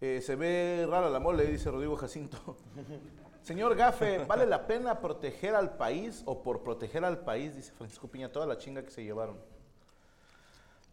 Eh, 0.00 0.20
se 0.20 0.34
ve 0.34 0.84
rara 0.90 1.08
la 1.08 1.20
mole, 1.20 1.46
dice 1.46 1.70
Rodrigo 1.70 1.94
Jacinto. 1.94 2.56
Señor 3.42 3.76
Gafe, 3.76 4.24
¿vale 4.24 4.44
la 4.44 4.66
pena 4.66 4.98
proteger 4.98 5.54
al 5.54 5.76
país 5.76 6.24
o 6.24 6.42
por 6.42 6.64
proteger 6.64 7.04
al 7.04 7.18
país? 7.18 7.54
Dice 7.54 7.70
Francisco 7.70 8.08
Piña, 8.08 8.32
toda 8.32 8.44
la 8.44 8.58
chinga 8.58 8.82
que 8.82 8.90
se 8.90 9.04
llevaron. 9.04 9.38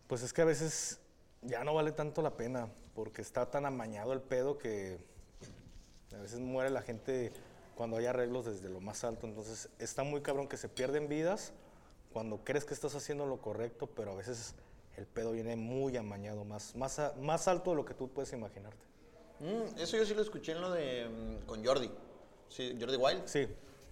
Pues 0.06 0.22
es 0.22 0.32
que 0.32 0.44
a 0.44 0.46
veces 0.46 1.01
ya 1.42 1.64
no 1.64 1.74
vale 1.74 1.92
tanto 1.92 2.22
la 2.22 2.32
pena, 2.38 2.68
porque 2.96 3.22
está 3.22 3.50
tan 3.50 3.66
amañado 3.66 4.14
el 4.14 4.22
pedo 4.22 4.58
que 4.58 4.98
a 6.14 6.18
veces 6.18 6.40
muere 6.40 6.70
la 6.70 6.82
gente 6.82 7.32
cuando 7.76 7.98
hay 7.98 8.06
arreglos 8.06 8.46
desde 8.46 8.70
lo 8.70 8.80
más 8.82 9.04
alto. 9.04 9.26
Entonces 9.28 9.70
está 9.80 10.04
muy 10.04 10.22
cabrón 10.22 10.48
que 10.48 10.58
se 10.58 10.70
pierden 10.70 11.08
vidas 11.08 11.54
cuando 12.14 12.40
crees 12.44 12.66
que 12.66 12.74
estás 12.74 12.94
haciendo 12.96 13.26
lo 13.26 13.42
correcto, 13.42 13.88
pero 13.88 14.12
a 14.12 14.16
veces 14.16 14.54
el 14.98 15.08
pedo 15.08 15.32
viene 15.32 15.56
muy 15.56 15.96
amañado, 15.98 16.44
más, 16.44 16.76
más, 16.76 17.00
a- 17.00 17.14
más 17.22 17.48
alto 17.48 17.72
de 17.72 17.78
lo 17.78 17.86
que 17.86 17.94
tú 17.94 18.10
puedes 18.10 18.32
imaginarte. 18.34 18.86
Mm, 19.40 19.80
eso 19.80 19.98
yo 19.98 20.06
sí 20.06 20.14
lo 20.14 20.22
escuché 20.22 20.52
en 20.52 20.62
lo 20.62 20.70
de. 20.72 21.08
mm, 21.10 21.46
con 21.48 21.66
Jordi. 21.66 21.90
Sí, 22.50 22.78
Jordi 22.80 22.98
Wild. 22.98 23.26
Sí, 23.26 23.48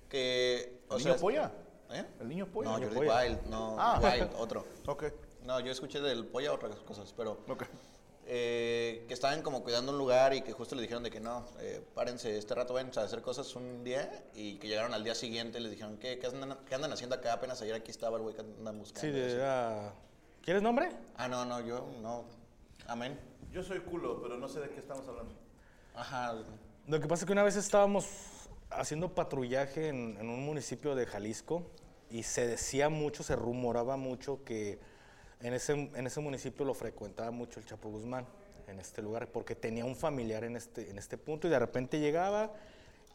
Que. 0.09 0.79
¿El 0.89 0.93
o 0.95 0.97
niño 0.97 1.11
sea, 1.13 1.17
polla? 1.21 1.51
¿Eh? 1.91 2.05
¿El 2.19 2.27
niño 2.29 2.45
polla? 2.47 2.69
No, 2.71 2.77
Niño 2.77 2.89
Jordi 2.91 3.07
polla. 3.07 3.23
Wild, 3.23 3.41
no. 3.45 3.75
Ah. 3.79 3.99
Wild, 4.03 4.29
otro. 4.37 4.65
Ok, 4.85 5.05
No, 5.49 5.59
yo 5.61 5.71
escuché 5.71 5.99
del 5.99 6.27
polla 6.27 6.53
otras 6.53 6.75
cosas, 6.81 7.11
pero. 7.17 7.39
ok. 7.47 7.63
eh, 8.27 9.03
que 9.07 9.15
estaban 9.15 9.41
como 9.41 9.63
cuidando 9.63 9.91
un 9.91 9.97
lugar 9.97 10.35
y 10.35 10.43
que 10.43 10.53
justo 10.53 10.75
le 10.75 10.83
dijeron 10.83 11.01
de 11.01 11.09
que 11.09 11.19
no, 11.19 11.43
eh, 11.59 11.83
párense 11.95 12.37
este 12.37 12.53
rato, 12.53 12.75
ven 12.75 12.91
a 12.95 13.01
hacer 13.01 13.23
cosas 13.23 13.55
un 13.55 13.83
día 13.83 14.25
y 14.35 14.59
que 14.59 14.67
llegaron 14.67 14.93
al 14.93 15.03
día 15.03 15.15
siguiente 15.15 15.57
y 15.57 15.63
les 15.63 15.71
dijeron, 15.71 15.97
¿qué, 15.97 16.19
qué, 16.19 16.27
andan, 16.27 16.55
qué 16.67 16.75
andan 16.75 16.93
haciendo 16.93 17.15
acá? 17.15 17.33
Apenas 17.33 17.59
ayer 17.63 17.73
aquí 17.73 17.89
estaba 17.89 18.17
el 18.17 18.21
güey 18.21 18.35
que 18.35 18.41
andan 18.41 18.77
buscando. 18.77 19.01
sí, 19.01 19.09
de, 19.11 19.43
ah, 19.43 19.91
¿quieres 20.43 20.61
nombre? 20.61 20.91
Ah, 21.17 21.27
no, 21.27 21.43
no, 21.45 21.61
yo 21.61 21.89
no. 21.99 22.25
Amén. 22.85 23.19
Yo 23.51 23.63
soy 23.63 23.79
culo, 23.79 24.21
pero 24.21 24.37
no 24.37 24.47
sé 24.47 24.59
de 24.59 24.69
qué 24.69 24.77
estamos 24.77 25.07
hablando. 25.07 25.33
Ajá. 25.95 26.35
Lo 26.85 26.99
que 26.99 27.07
pasa 27.07 27.23
es 27.23 27.25
que 27.25 27.33
una 27.33 27.41
vez 27.41 27.55
estábamos 27.55 28.05
haciendo 28.69 29.15
patrullaje 29.15 29.87
en, 29.87 30.15
en 30.19 30.29
un 30.29 30.45
municipio 30.45 30.93
de 30.93 31.07
Jalisco 31.07 31.63
y 32.11 32.21
se 32.21 32.45
decía 32.45 32.89
mucho, 32.89 33.23
se 33.23 33.35
rumoraba 33.35 33.97
mucho 33.97 34.43
que 34.43 34.77
en 35.41 35.53
ese, 35.53 35.73
en 35.73 36.07
ese 36.07 36.19
municipio 36.19 36.65
lo 36.65 36.73
frecuentaba 36.73 37.31
mucho 37.31 37.59
el 37.59 37.65
Chapo 37.65 37.89
Guzmán, 37.89 38.25
en 38.67 38.79
este 38.79 39.01
lugar, 39.01 39.27
porque 39.31 39.55
tenía 39.55 39.83
un 39.85 39.95
familiar 39.95 40.43
en 40.43 40.55
este, 40.55 40.89
en 40.89 40.97
este 40.99 41.17
punto 41.17 41.47
y 41.47 41.49
de 41.49 41.57
repente 41.57 41.99
llegaba 41.99 42.53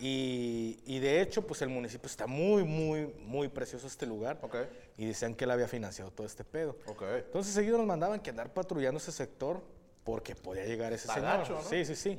y, 0.00 0.80
y 0.84 0.98
de 0.98 1.20
hecho 1.20 1.46
pues 1.46 1.62
el 1.62 1.68
municipio 1.68 2.06
está 2.08 2.26
muy, 2.26 2.64
muy, 2.64 3.06
muy 3.20 3.46
precioso 3.48 3.86
este 3.86 4.06
lugar 4.06 4.38
Ok. 4.42 4.56
y 4.98 5.06
decían 5.06 5.34
que 5.36 5.44
él 5.44 5.52
había 5.52 5.68
financiado 5.68 6.10
todo 6.10 6.26
este 6.26 6.42
pedo. 6.42 6.76
Ok. 6.86 7.02
Entonces 7.18 7.54
seguido 7.54 7.78
nos 7.78 7.86
mandaban 7.86 8.18
que 8.20 8.30
andar 8.30 8.52
patrullando 8.52 8.98
ese 8.98 9.12
sector 9.12 9.62
porque 10.02 10.34
podía 10.34 10.64
llegar 10.66 10.92
ese 10.92 11.06
Está 11.06 11.14
señor. 11.44 11.48
¿no? 11.48 11.62
Sí, 11.62 11.84
sí, 11.84 11.94
sí. 11.94 12.18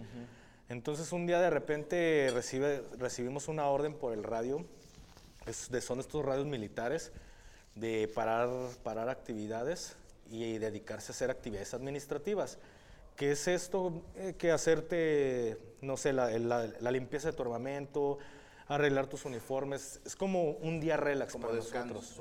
Entonces 0.70 1.12
un 1.12 1.28
día 1.28 1.41
de 1.41 1.50
repente 1.50 2.32
recibe, 2.34 2.84
recibimos 2.98 3.50
una 3.50 3.68
orden 3.68 3.94
por 3.96 4.13
el 4.13 4.24
radio, 4.24 4.65
es 5.46 5.70
de, 5.70 5.82
son 5.82 6.00
estos 6.00 6.24
radios 6.24 6.48
militares, 6.48 7.12
de 7.75 8.07
parar, 8.13 8.49
parar 8.83 9.09
actividades 9.09 9.95
y 10.29 10.57
dedicarse 10.57 11.11
a 11.11 11.13
hacer 11.15 11.29
actividades 11.29 11.73
administrativas. 11.73 12.57
¿Qué 13.15 13.31
es 13.31 13.47
esto? 13.47 14.01
Eh, 14.15 14.33
que 14.38 14.51
hacerte, 14.51 15.57
no 15.81 15.95
sé, 15.97 16.13
la, 16.13 16.29
la- 16.39 16.67
la 16.79 16.91
limpieza 16.91 17.31
de 17.31 17.38
tu 17.38 17.43
armamento, 17.43 18.17
arreglar 18.67 19.07
tus 19.07 19.25
uniformes. 19.25 20.01
Es 20.05 20.15
como 20.15 20.51
un 20.51 20.79
día 20.79 20.97
relax 20.97 21.33
Como 21.33 21.47
para 21.47 21.55
nosotros. 21.57 22.15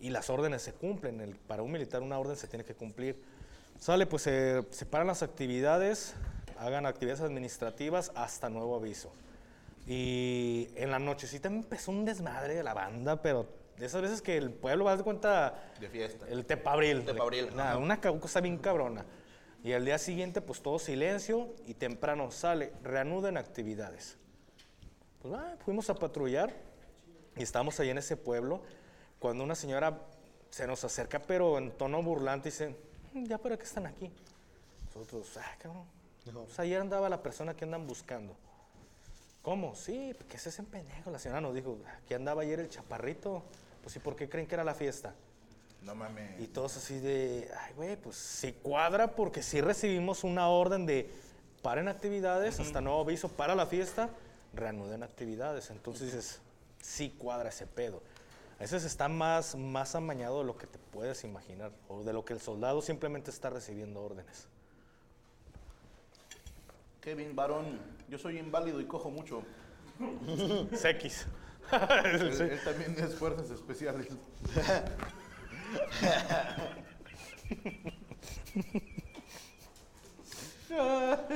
Y 0.00 0.10
las 0.10 0.30
órdenes 0.30 0.62
se 0.62 0.72
cumplen. 0.72 1.20
el- 1.20 1.36
para 1.36 1.62
un 1.62 1.70
militar 1.70 2.02
una 2.02 2.18
orden 2.18 2.36
se 2.36 2.48
tiene 2.48 2.64
que 2.64 2.74
cumplir. 2.74 3.22
Sale, 3.78 4.06
pues 4.06 4.22
se 4.22 4.62
separan 4.70 5.06
las 5.08 5.22
actividades, 5.22 6.14
hagan 6.58 6.86
actividades 6.86 7.20
administrativas 7.22 8.12
hasta 8.14 8.48
nuevo 8.48 8.76
aviso. 8.76 9.12
Y 9.86 10.68
en 10.76 10.90
la 10.92 10.98
nochecita 11.00 11.48
empezó 11.48 11.90
un 11.90 12.04
desmadre 12.04 12.54
de 12.54 12.62
la 12.62 12.72
banda, 12.74 13.20
pero 13.20 13.46
de 13.82 13.88
esas 13.88 14.00
veces 14.00 14.22
que 14.22 14.36
el 14.36 14.52
pueblo 14.52 14.84
va 14.84 14.92
a 14.92 14.94
dar 14.94 15.02
cuenta 15.04 15.60
De 15.80 15.88
fiesta. 15.88 16.24
el 16.28 16.46
tepabril. 16.46 17.04
Tepabril, 17.04 17.52
Nada, 17.56 17.78
una 17.78 18.00
cosa 18.00 18.40
bien 18.40 18.56
cabrona. 18.58 19.04
Y 19.64 19.72
al 19.72 19.84
día 19.84 19.98
siguiente, 19.98 20.40
pues 20.40 20.62
todo 20.62 20.78
silencio 20.78 21.52
y 21.66 21.74
temprano 21.74 22.30
sale, 22.30 22.72
reanuden 22.84 23.36
actividades. 23.36 24.18
Pues 25.20 25.34
ah, 25.34 25.56
fuimos 25.64 25.90
a 25.90 25.96
patrullar 25.96 26.54
y 27.34 27.42
estábamos 27.42 27.80
ahí 27.80 27.90
en 27.90 27.98
ese 27.98 28.16
pueblo 28.16 28.62
cuando 29.18 29.42
una 29.42 29.56
señora 29.56 29.98
se 30.48 30.64
nos 30.68 30.84
acerca, 30.84 31.20
pero 31.20 31.58
en 31.58 31.72
tono 31.72 32.04
burlante, 32.04 32.50
y 32.50 32.52
dice, 32.52 32.76
"Mm, 33.14 33.24
¿ya 33.24 33.38
para 33.38 33.56
qué 33.56 33.64
están 33.64 33.86
aquí? 33.86 34.12
Nosotros, 34.94 35.36
ah, 35.38 35.56
cabrón. 35.58 35.86
Pues 36.32 36.56
ayer 36.60 36.80
andaba 36.80 37.08
la 37.08 37.20
persona 37.20 37.56
que 37.56 37.64
andan 37.64 37.84
buscando. 37.88 38.36
¿Cómo? 39.42 39.74
Sí, 39.74 40.14
¿qué 40.28 40.36
es 40.36 40.46
ese 40.46 40.62
pendejo? 40.62 41.10
La 41.10 41.18
señora 41.18 41.40
nos 41.40 41.52
dijo, 41.52 41.76
aquí 42.00 42.14
andaba 42.14 42.42
ayer 42.42 42.60
el 42.60 42.68
chaparrito. 42.68 43.42
Pues, 43.82 43.96
¿y 43.96 43.98
por 43.98 44.16
qué 44.16 44.28
creen 44.28 44.46
que 44.46 44.54
era 44.54 44.64
la 44.64 44.74
fiesta? 44.74 45.14
No 45.82 45.94
mames. 45.94 46.40
Y 46.40 46.46
todos 46.46 46.76
así 46.76 46.98
de, 47.00 47.50
ay, 47.58 47.74
güey, 47.74 47.96
pues 47.96 48.16
sí 48.16 48.52
cuadra 48.62 49.16
porque 49.16 49.42
sí 49.42 49.60
recibimos 49.60 50.22
una 50.22 50.48
orden 50.48 50.86
de 50.86 51.10
paren 51.62 51.88
actividades, 51.88 52.60
hasta 52.60 52.80
nuevo 52.80 53.00
aviso 53.00 53.28
para 53.28 53.54
la 53.54 53.66
fiesta, 53.66 54.10
reanuden 54.54 55.02
actividades. 55.02 55.70
Entonces 55.70 56.06
dices, 56.06 56.40
sí 56.80 57.14
cuadra 57.18 57.48
ese 57.48 57.66
pedo. 57.66 58.02
A 58.58 58.62
veces 58.62 58.84
está 58.84 59.08
más, 59.08 59.56
más 59.56 59.96
amañado 59.96 60.38
de 60.38 60.44
lo 60.44 60.56
que 60.56 60.68
te 60.68 60.78
puedes 60.78 61.24
imaginar, 61.24 61.72
o 61.88 62.04
de 62.04 62.12
lo 62.12 62.24
que 62.24 62.32
el 62.32 62.40
soldado 62.40 62.80
simplemente 62.80 63.30
está 63.30 63.50
recibiendo 63.50 64.00
órdenes. 64.00 64.46
Kevin 67.00 67.34
Barón, 67.34 67.80
yo 68.08 68.18
soy 68.18 68.38
inválido 68.38 68.80
y 68.80 68.84
cojo 68.84 69.10
mucho. 69.10 69.42
Sequis. 70.76 71.26
Él, 72.04 72.40
él 72.40 72.60
también 72.64 72.96
es 72.98 73.14
fuerzas 73.14 73.50
especiales. 73.50 74.08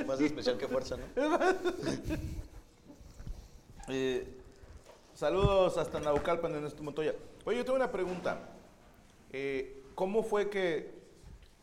Más 0.06 0.20
especial 0.20 0.56
que 0.56 0.68
fuerza, 0.68 0.96
¿no? 0.96 1.04
Eh, 3.88 4.26
saludos 5.14 5.78
hasta 5.78 6.00
Naucalpan 6.00 6.56
en 6.56 6.64
este 6.64 6.82
Montoya. 6.82 7.14
Oye, 7.44 7.58
yo 7.58 7.64
tengo 7.64 7.76
una 7.76 7.92
pregunta. 7.92 8.40
Eh, 9.32 9.80
¿Cómo 9.94 10.24
fue 10.24 10.50
que, 10.50 10.90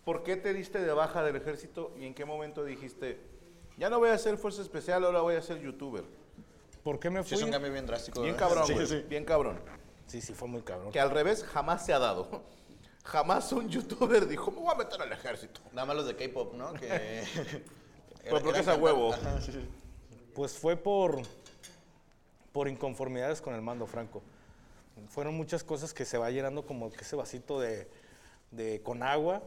por 0.06 0.23
qué 0.23 0.38
te 0.38 0.54
diste 0.54 0.80
de 0.80 0.93
baja 0.93 1.21
del 1.21 1.36
ejército 1.36 1.93
y 1.99 2.06
en 2.06 2.13
qué 2.13 2.23
momento 2.23 2.63
dijiste, 2.63 3.19
ya 3.78 3.89
no 3.89 3.99
voy 3.99 4.12
a 4.12 4.17
ser 4.17 4.38
fuerza 4.38 4.62
especial, 4.62 5.04
ahora 5.04 5.19
voy 5.19 5.36
a 5.36 5.41
ser 5.41 5.60
youtuber? 5.60 6.06
¿Por 6.84 7.00
qué 7.00 7.10
me 7.10 7.24
Sí, 7.24 7.30
fui? 7.30 7.38
es 7.38 7.43
un 7.43 7.52
cambio 7.52 7.72
bien 7.72 7.86
drástico. 7.86 8.22
Bien 8.22 8.34
¿verdad? 8.36 8.48
cabrón, 8.50 8.67
Sí, 8.67 8.74
güey, 8.74 8.88
sí. 8.88 9.06
bien 9.08 9.26
cabrón. 9.26 9.60
Sí, 10.08 10.22
sí, 10.22 10.34
fue 10.34 10.48
muy 10.48 10.62
cabrón. 10.62 10.91
Que 10.91 11.00
al 11.00 11.12
revés 11.12 11.43
jamás 11.43 11.86
se 11.86 11.93
ha 11.93 12.00
dado. 12.00 12.43
Jamás 13.06 13.52
un 13.52 13.67
youtuber 13.69 14.28
dijo, 14.28 14.50
me 14.52 14.60
voy 14.62 14.72
a 14.74 14.76
meter 14.76 15.02
al 15.02 15.12
ejército. 15.12 15.60
Nada 15.74 15.86
más 15.88 15.96
los 15.98 16.08
de 16.08 16.15
K-pop, 16.15 16.54
¿no? 16.54 16.74
Que. 16.74 17.24
Pero 18.24 18.41
porque 18.41 18.60
es 18.62 18.67
a 18.69 18.76
huevo. 18.76 19.12
cantantes. 19.12 19.50
Ajá, 19.50 19.52
sí, 19.52 19.52
sí. 19.52 19.69
Pues 20.34 20.54
fue 20.58 20.78
por, 20.78 21.22
por 22.54 22.69
inconformidades 22.69 23.41
con 23.41 23.54
el 23.56 23.62
mando 23.62 23.86
franco. 23.88 24.22
Fueron 25.10 25.36
muchas 25.36 25.63
cosas 25.65 25.93
que 25.93 26.06
se 26.06 26.17
va 26.17 26.30
llenando 26.32 26.65
como 26.65 26.89
que 26.91 27.02
ese 27.02 27.15
vasito 27.17 27.60
de, 27.60 27.89
de- 28.52 28.82
con 28.84 29.04
agua 29.04 29.43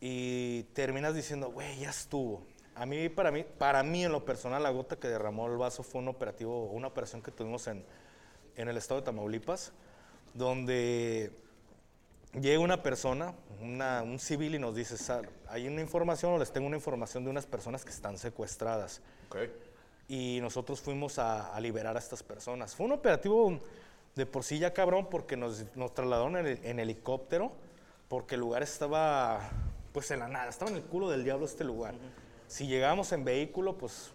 y 0.00 0.62
terminas 0.72 1.14
diciendo, 1.14 1.50
güey, 1.50 1.78
ya 1.80 1.90
estuvo. 1.90 2.42
A 2.78 2.86
mí, 2.86 3.08
para 3.08 3.30
mí, 3.32 3.44
para 3.58 3.82
mí 3.82 4.04
en 4.04 4.12
lo 4.12 4.24
personal, 4.24 4.62
la 4.62 4.70
gota 4.70 4.96
que 4.96 5.08
derramó 5.08 5.46
el 5.48 5.56
vaso 5.56 5.82
fue 5.82 6.00
un 6.00 6.08
operativo, 6.08 6.66
una 6.66 6.86
operación 6.86 7.22
que 7.22 7.32
tuvimos 7.32 7.66
en, 7.66 7.84
en 8.56 8.68
el 8.68 8.76
estado 8.76 9.00
de 9.00 9.04
Tamaulipas, 9.06 9.72
donde 10.34 11.32
llega 12.40 12.60
una 12.60 12.82
persona, 12.82 13.34
una- 13.60 14.02
un 14.02 14.18
civil 14.20 14.54
y 14.54 14.58
nos 14.60 14.76
dice, 14.76 14.96
"Sal, 14.96 15.28
hay 15.48 15.66
una 15.66 15.80
información 15.80 16.32
o 16.34 16.38
les 16.38 16.52
tengo 16.52 16.66
una 16.68 16.76
información 16.76 17.24
de 17.24 17.30
unas 17.30 17.46
personas 17.46 17.84
que 17.84 17.90
están 17.90 18.16
secuestradas 18.16 19.00
Ok. 19.28 19.36
y 20.06 20.38
nosotros 20.40 20.80
fuimos 20.80 21.18
a, 21.18 21.52
a 21.54 21.60
liberar 21.60 21.96
a 21.96 21.98
estas 21.98 22.22
personas. 22.22 22.76
Fue 22.76 22.86
un 22.86 22.92
operativo 22.92 23.58
de 24.14 24.26
por 24.26 24.44
sí 24.44 24.58
ya 24.60 24.72
cabrón 24.72 25.08
porque 25.10 25.36
nos, 25.36 25.64
nos 25.74 25.94
trasladaron 25.94 26.36
en, 26.36 26.64
en 26.64 26.78
helicóptero 26.78 27.52
porque 28.08 28.36
el 28.36 28.40
lugar 28.42 28.62
estaba 28.62 29.50
pues 29.92 30.10
en 30.12 30.20
la 30.20 30.28
nada, 30.28 30.48
estaba 30.48 30.70
en 30.70 30.76
el 30.76 30.84
culo 30.84 31.10
del 31.10 31.24
diablo 31.24 31.44
este 31.46 31.64
lugar. 31.64 31.94
Si 32.48 32.66
llegábamos 32.66 33.12
en 33.12 33.24
vehículo, 33.24 33.76
pues 33.78 34.10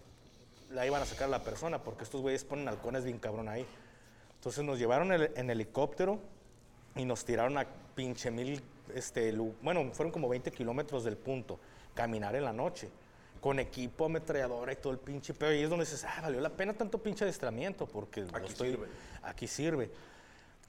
la 0.71 0.85
iban 0.85 1.01
a 1.01 1.05
sacar 1.05 1.25
a 1.25 1.31
la 1.31 1.43
persona 1.43 1.83
porque 1.83 2.03
estos 2.03 2.21
güeyes 2.21 2.43
ponen 2.43 2.67
halcones 2.67 3.03
bien 3.05 3.19
cabrón 3.19 3.47
ahí. 3.47 3.65
Entonces 4.35 4.63
nos 4.65 4.77
llevaron 4.79 5.11
el- 5.13 5.31
en 5.35 5.49
helicóptero 5.49 6.19
y 6.95 7.05
nos 7.05 7.23
tiraron 7.25 7.57
a 7.57 7.65
pinche 7.95 8.31
mil, 8.31 8.61
este, 8.95 9.31
bueno, 9.61 9.89
fueron 9.93 10.11
como 10.11 10.27
20 10.27 10.51
kilómetros 10.51 11.03
del 11.03 11.15
punto, 11.15 11.59
caminar 11.93 12.35
en 12.35 12.43
la 12.43 12.53
noche, 12.53 12.89
con 13.39 13.59
equipo, 13.59 14.05
ametralladora 14.05 14.73
y 14.73 14.77
todo 14.77 14.91
el 14.93 14.99
pinche 14.99 15.33
pedo. 15.33 15.53
Y 15.53 15.61
es 15.61 15.69
donde 15.69 15.85
dices, 15.85 16.03
ah, 16.03 16.19
valió 16.23 16.41
la 16.41 16.49
pena 16.49 16.73
tanto 16.73 16.97
pinche 16.97 17.23
adiestramiento, 17.23 17.85
porque 17.85 18.25
Aquí 18.33 18.47
estoy- 18.51 18.71
sirve. 18.71 18.87
aquí 19.21 19.47
sirve. 19.47 19.91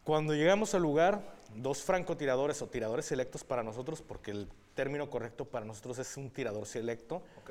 Cuando 0.04 0.34
llegamos 0.34 0.74
al 0.74 0.82
lugar, 0.82 1.22
dos 1.56 1.82
francotiradores 1.82 2.60
o 2.60 2.66
tiradores 2.66 3.06
selectos 3.06 3.42
para 3.42 3.62
nosotros, 3.62 4.02
porque 4.02 4.32
el 4.32 4.48
término 4.74 5.08
correcto 5.10 5.44
para 5.44 5.64
nosotros 5.64 5.98
es 5.98 6.16
un 6.16 6.30
tirador 6.30 6.66
selecto, 6.66 7.16
Ok. 7.42 7.50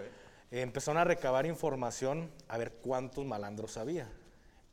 eh, 0.51 0.62
empezaron 0.62 0.99
a 0.99 1.03
recabar 1.03 1.45
información 1.45 2.29
a 2.47 2.57
ver 2.57 2.71
cuántos 2.73 3.25
malandros 3.25 3.77
había. 3.77 4.09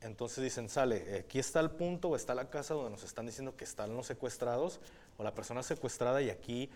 Entonces 0.01 0.43
dicen, 0.43 0.67
sale, 0.69 1.03
eh, 1.07 1.19
aquí 1.25 1.39
está 1.39 1.59
el 1.59 1.69
punto 1.71 2.09
o 2.09 2.15
está 2.15 2.33
la 2.33 2.49
casa 2.49 2.73
donde 2.73 2.89
nos 2.91 3.03
están 3.03 3.25
diciendo 3.27 3.55
que 3.55 3.63
están 3.63 3.95
los 3.95 4.07
secuestrados 4.07 4.79
o 5.17 5.23
la 5.23 5.33
persona 5.35 5.61
secuestrada 5.63 6.21
y 6.21 6.29
aquí 6.29 6.69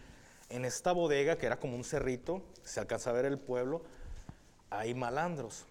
en 0.50 0.64
esta 0.64 0.92
bodega, 0.92 1.38
que 1.38 1.48
era 1.48 1.58
como 1.60 1.76
un 1.76 1.84
cerrito, 1.84 2.44
se 2.64 2.80
alcanza 2.80 3.10
a 3.10 3.14
ver 3.14 3.26
el 3.26 3.40
pueblo, 3.40 3.82
hay 4.70 4.94
malandros. 4.94 5.66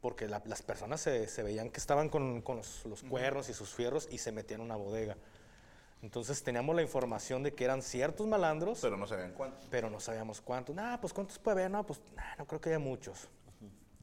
Porque 0.00 0.26
la- 0.28 0.42
las 0.46 0.62
personas 0.62 1.00
se, 1.02 1.28
se 1.28 1.42
veían 1.42 1.68
que 1.70 1.78
estaban 1.78 2.08
con, 2.08 2.40
con 2.40 2.56
los, 2.56 2.84
los 2.86 3.02
cuernos 3.02 3.50
y 3.50 3.54
sus 3.54 3.68
fierros 3.74 4.08
y 4.10 4.16
se 4.18 4.32
metían 4.32 4.62
a 4.62 4.64
una 4.64 4.76
bodega. 4.76 5.14
Entonces 6.02 6.42
teníamos 6.42 6.74
la 6.74 6.82
información 6.82 7.42
de 7.42 7.52
que 7.52 7.64
eran 7.64 7.82
ciertos 7.82 8.26
malandros, 8.26 8.80
Pero 8.80 8.96
no 8.96 9.06
sabían 9.06 9.32
cuánto. 9.32 9.66
pero 9.70 9.90
no 9.90 10.00
sabíamos 10.00 10.40
cuántos. 10.40 10.74
Nah, 10.74 10.96
pues 10.98 11.12
cuántos 11.12 11.38
puede 11.38 11.60
haber, 11.60 11.70
no, 11.70 11.84
pues 11.84 12.00
nah, 12.16 12.36
no 12.38 12.46
creo 12.46 12.60
que 12.60 12.70
haya 12.70 12.78
muchos. 12.78 13.28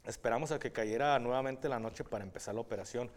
Esperamos 0.05 0.51
a 0.51 0.59
que 0.59 0.71
cayera 0.71 1.17
nuevamente 1.19 1.67
la 1.67 1.79
noche 1.79 2.03
para 2.03 2.23
empezar 2.23 2.53
la 2.55 2.61
operación. 2.61 3.09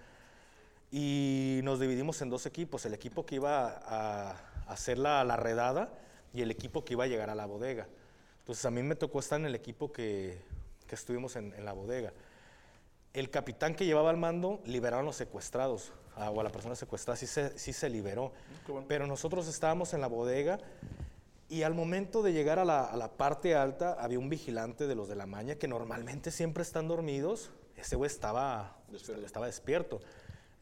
Y 0.91 1.61
nos 1.63 1.79
dividimos 1.79 2.21
en 2.23 2.31
dos 2.31 2.47
equipos, 2.47 2.85
el 2.87 2.95
equipo 2.95 3.25
que 3.25 3.37
iba 3.37 3.69
a, 3.69 4.31
a 4.31 4.37
hacer 4.73 4.99
la, 4.99 5.23
la 5.25 5.37
redada 5.37 5.93
y 6.33 6.43
el 6.43 6.51
equipo 6.51 6.85
que 6.85 6.95
iba 6.95 7.05
a 7.05 7.07
llegar 7.07 7.31
a 7.31 7.35
la 7.35 7.47
bodega. 7.47 7.87
Entonces 8.41 8.65
a 8.65 8.71
mí 8.71 8.83
me 8.83 8.97
tocó 8.97 9.21
estar 9.21 9.39
en 9.39 9.47
el 9.47 9.55
equipo 9.55 9.93
que, 9.93 10.43
que 10.89 10.95
estuvimos 10.97 11.37
en, 11.37 11.55
en 11.55 11.65
la 11.65 11.75
bodega. 11.75 12.13
El 13.13 13.31
capitán 13.31 13.75
que 13.77 13.85
llevaba 13.87 14.11
al 14.11 14.17
mando 14.17 14.61
liberaron 14.65 15.05
los 15.05 15.15
secuestrados, 15.17 15.93
a- 16.21 16.31
o 16.31 16.41
a 16.41 16.45
la 16.45 16.51
persona 16.51 16.75
secuestrada, 16.75 17.17
sí 17.17 17.27
se, 17.27 17.59
sí 17.59 17.73
se 17.73 17.89
liberó. 17.89 18.33
Pero 18.89 19.07
nosotros 19.07 19.49
estábamos 19.49 19.95
en 19.95 20.01
la 20.01 20.07
bodega 20.07 20.59
y 21.49 21.63
al 21.63 21.75
momento 21.75 22.23
de 22.23 22.33
llegar 22.33 22.59
a 22.59 22.65
la, 22.65 22.85
a 22.85 22.97
la 22.97 23.09
parte 23.13 23.55
alta 23.57 23.95
había 23.99 24.19
un 24.19 24.29
vigilante 24.29 24.87
de 24.87 24.95
los 24.95 25.09
de 25.09 25.17
la 25.17 25.27
maña 25.27 25.57
que 25.57 25.67
normalmente 25.69 26.31
siempre 26.31 26.63
están 26.63 26.87
dormidos. 26.89 27.51
Ese 27.77 27.97
güey 27.97 28.09
estaba 28.11 28.77
Despierto. 28.89 29.27
estaba 29.27 29.47
despierto. 29.47 30.01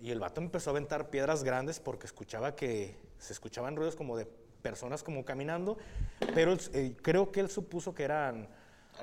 Y 0.01 0.11
el 0.13 0.21
vato 0.21 0.41
empezó 0.41 0.71
a 0.71 0.73
aventar 0.73 1.11
piedras 1.11 1.43
grandes 1.43 1.81
porque 1.81 2.07
escuchaba 2.07 2.55
que 2.55 2.97
se 3.19 3.33
escuchaban 3.33 3.75
ruidos 3.77 3.97
como 3.97 4.17
de 4.17 4.27
personas 4.63 5.03
como 5.03 5.25
caminando, 5.25 5.77
pero 6.35 6.57
eh, 6.73 6.95
creo 7.03 7.31
que 7.33 7.41
él 7.41 7.51
supuso 7.51 7.95
que 7.95 8.05
eran 8.05 8.49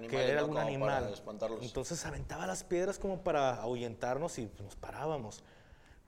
que 0.09 0.23
era 0.23 0.33
¿no? 0.35 0.39
algún 0.39 0.55
para 0.55 0.67
animal. 0.67 1.13
espantarlos. 1.13 1.61
Entonces 1.63 2.05
aventaba 2.05 2.45
las 2.47 2.63
piedras 2.63 2.97
como 2.99 3.23
para 3.23 3.55
ahuyentarnos 3.61 4.37
y 4.39 4.49
nos 4.63 4.75
parábamos. 4.75 5.43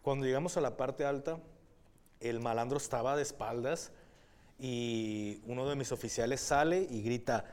Cuando 0.08 0.26
llegamos 0.26 0.56
a 0.56 0.62
la 0.62 0.78
parte 0.78 1.04
alta, 1.04 1.38
el 2.22 2.40
malandro 2.40 2.78
estaba 2.78 3.18
de 3.18 3.24
espaldas 3.24 3.92
y 4.58 5.42
uno 5.48 5.68
de 5.68 5.76
mis 5.76 5.92
oficiales 5.92 6.40
sale 6.40 6.88
y 6.90 7.02
grita, 7.02 7.44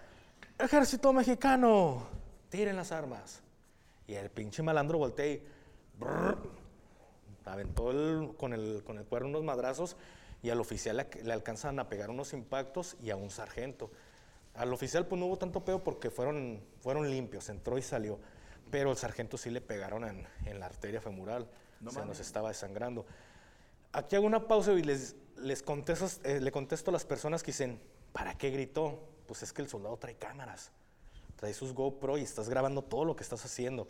ejército 0.57 1.13
mexicano, 1.13 2.07
tiren 2.51 2.77
las 2.77 2.93
armas. 2.93 3.43
Y 4.07 4.15
el 4.15 4.31
pinche 4.31 4.63
malandro 4.63 4.99
voltea 4.99 5.27
y 5.27 5.43
brrr, 5.99 6.39
aventó 7.45 7.91
el- 7.91 8.37
con, 8.37 8.53
el, 8.53 8.85
con 8.85 8.99
el 8.99 9.05
cuerno 9.05 9.31
unos 9.31 9.43
madrazos 9.43 9.97
y 10.41 10.51
al 10.51 10.61
oficial 10.61 10.99
le, 10.99 11.09
le 11.25 11.33
alcanzan 11.33 11.81
a 11.81 11.89
pegar 11.89 12.09
unos 12.09 12.33
impactos 12.35 12.97
y 13.03 13.11
a 13.11 13.17
un 13.17 13.31
sargento. 13.31 13.91
Al 14.55 14.73
oficial 14.73 15.09
pues 15.09 15.19
no 15.19 15.27
hubo 15.27 15.39
tanto 15.39 15.65
pedo 15.65 15.83
porque 15.83 16.09
fueron, 16.09 16.61
fueron 16.79 17.11
limpios, 17.11 17.49
entró 17.49 17.79
y 17.79 17.83
salió. 17.83 18.21
Pero 18.71 18.93
el 18.93 18.97
sargento 18.97 19.39
sí 19.39 19.51
le 19.51 19.61
pegaron 19.61 20.05
en, 20.05 20.25
en 20.47 20.61
la 20.61 20.67
arteria 20.67 21.01
femoral, 21.01 21.49
o 21.87 21.91
sea, 21.91 22.05
nos 22.05 22.21
estaba 22.21 22.49
desangrando. 22.49 23.07
Aquí 23.93 24.17
hago 24.17 24.27
una 24.27 24.47
pausa 24.49 24.73
y 24.73 24.83
les, 24.83 25.17
les 25.37 25.63
contesto, 25.63 26.07
eh, 26.25 26.41
le 26.41 26.51
contesto 26.51 26.91
a 26.91 26.93
las 26.93 27.05
personas 27.05 27.43
que 27.43 27.53
dicen, 27.53 27.81
¿para 28.13 28.37
qué 28.37 28.51
gritó? 28.51 29.01
Pues 29.27 29.43
es 29.43 29.53
que 29.53 29.63
el 29.63 29.69
soldado 29.69 29.97
trae 29.97 30.17
cámaras, 30.17 30.73
trae 31.37 31.55
sus 31.55 31.73
GoPro 31.73 32.19
y 32.19 32.23
estás 32.23 32.49
grabando 32.49 32.83
todo 32.83 33.05
lo 33.05 33.17
que 33.17 33.23
estás 33.23 33.45
haciendo. 33.45 33.89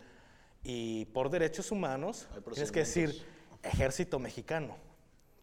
Y 0.63 1.05
por 1.05 1.29
derechos 1.29 1.71
humanos, 1.71 2.27
tienes 2.53 2.71
que 2.71 2.79
decir, 2.79 3.25
ejército 3.63 4.19
mexicano. 4.19 4.77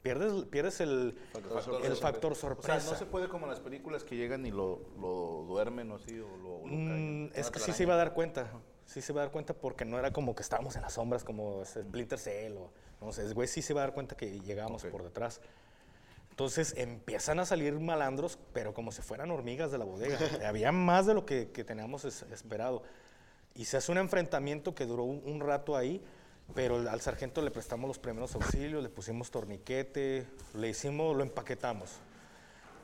Pierdes, 0.03 0.45
pierdes 0.47 0.81
el, 0.81 1.17
Factor 1.33 1.53
el 1.57 1.63
sorpresa. 1.63 1.97
factor 1.97 2.33
O 2.33 2.35
sea, 2.35 2.49
sorpresa. 2.49 2.91
no 2.91 2.99
se 2.99 3.07
puede 3.07 3.29
como 3.29 3.47
en 3.47 3.51
las 3.51 3.61
películas 3.61 4.03
que 4.03 4.17
llegan 4.17 4.45
y 4.45 4.51
lo, 4.51 4.81
lo 5.01 5.45
duermen 5.47 5.93
o 5.93 5.95
así, 5.95 6.19
o 6.19 6.37
lo, 6.39 6.57
o 6.57 6.67
lo 6.67 6.75
Mm, 6.75 7.31
es 7.35 7.51
que 7.53 7.61
sí 7.61 7.73
se 7.73 7.85
iba 7.85 7.95
a 7.95 7.99
dar 7.99 8.13
cuenta. 8.13 8.51
Sí 8.87 9.01
se 9.01 9.13
iba 9.13 9.23
a 9.23 9.25
dar 9.25 9.33
cuenta 9.33 9.55
porque 9.55 9.85
no 9.85 9.99
era 9.99 10.13
como 10.13 10.35
que 10.35 10.43
estábamos 10.43 10.77
en 10.77 10.83
las 10.83 10.95
sombras 10.95 11.25
como 11.25 11.65
Splinter 11.65 12.19
Cell 12.19 12.57
o 12.57 12.71
no 13.01 13.13
sé, 13.13 13.33
güey 13.33 13.49
sí 13.49 13.63
se 13.63 13.73
iba 13.73 13.83
a 13.83 13.87
dar 13.87 13.95
cuenta 13.95 14.17
que 14.17 14.41
llegábamos 14.41 14.85
Ok. 14.85 14.91
por 14.91 15.03
detrás. 15.03 15.41
Entonces 16.31 16.75
empiezan 16.77 17.41
a 17.41 17.45
salir 17.47 17.79
malandros, 17.79 18.39
pero 18.53 18.73
como 18.75 18.91
si 18.93 19.03
fueran 19.03 19.31
hormigas 19.31 19.71
de 19.71 19.79
la 19.79 19.85
bodega. 19.85 20.19
Había 20.49 20.73
más 20.73 21.07
de 21.07 21.15
lo 21.15 21.27
que, 21.27 21.51
que 21.51 21.65
teníamos 21.65 22.05
es- 22.05 22.23
esperado. 22.33 22.83
Y 23.55 23.67
se 23.67 23.77
hace 23.77 23.93
un 23.93 23.99
enfrentamiento 23.99 24.75
que 24.75 24.87
duró 24.87 25.05
un, 25.05 25.23
un 25.27 25.41
rato 25.41 25.77
ahí, 25.77 26.03
pero 26.55 26.77
al 26.89 27.01
sargento 27.03 27.43
le 27.43 27.51
prestamos 27.51 27.87
los 27.89 27.99
primeros 27.99 28.35
auxilios, 28.35 28.83
le 28.83 28.89
pusimos 28.89 29.31
torniquete, 29.31 30.27
le 30.55 30.69
hicimos, 30.71 31.15
lo 31.17 31.23
empaquetamos. 31.23 31.91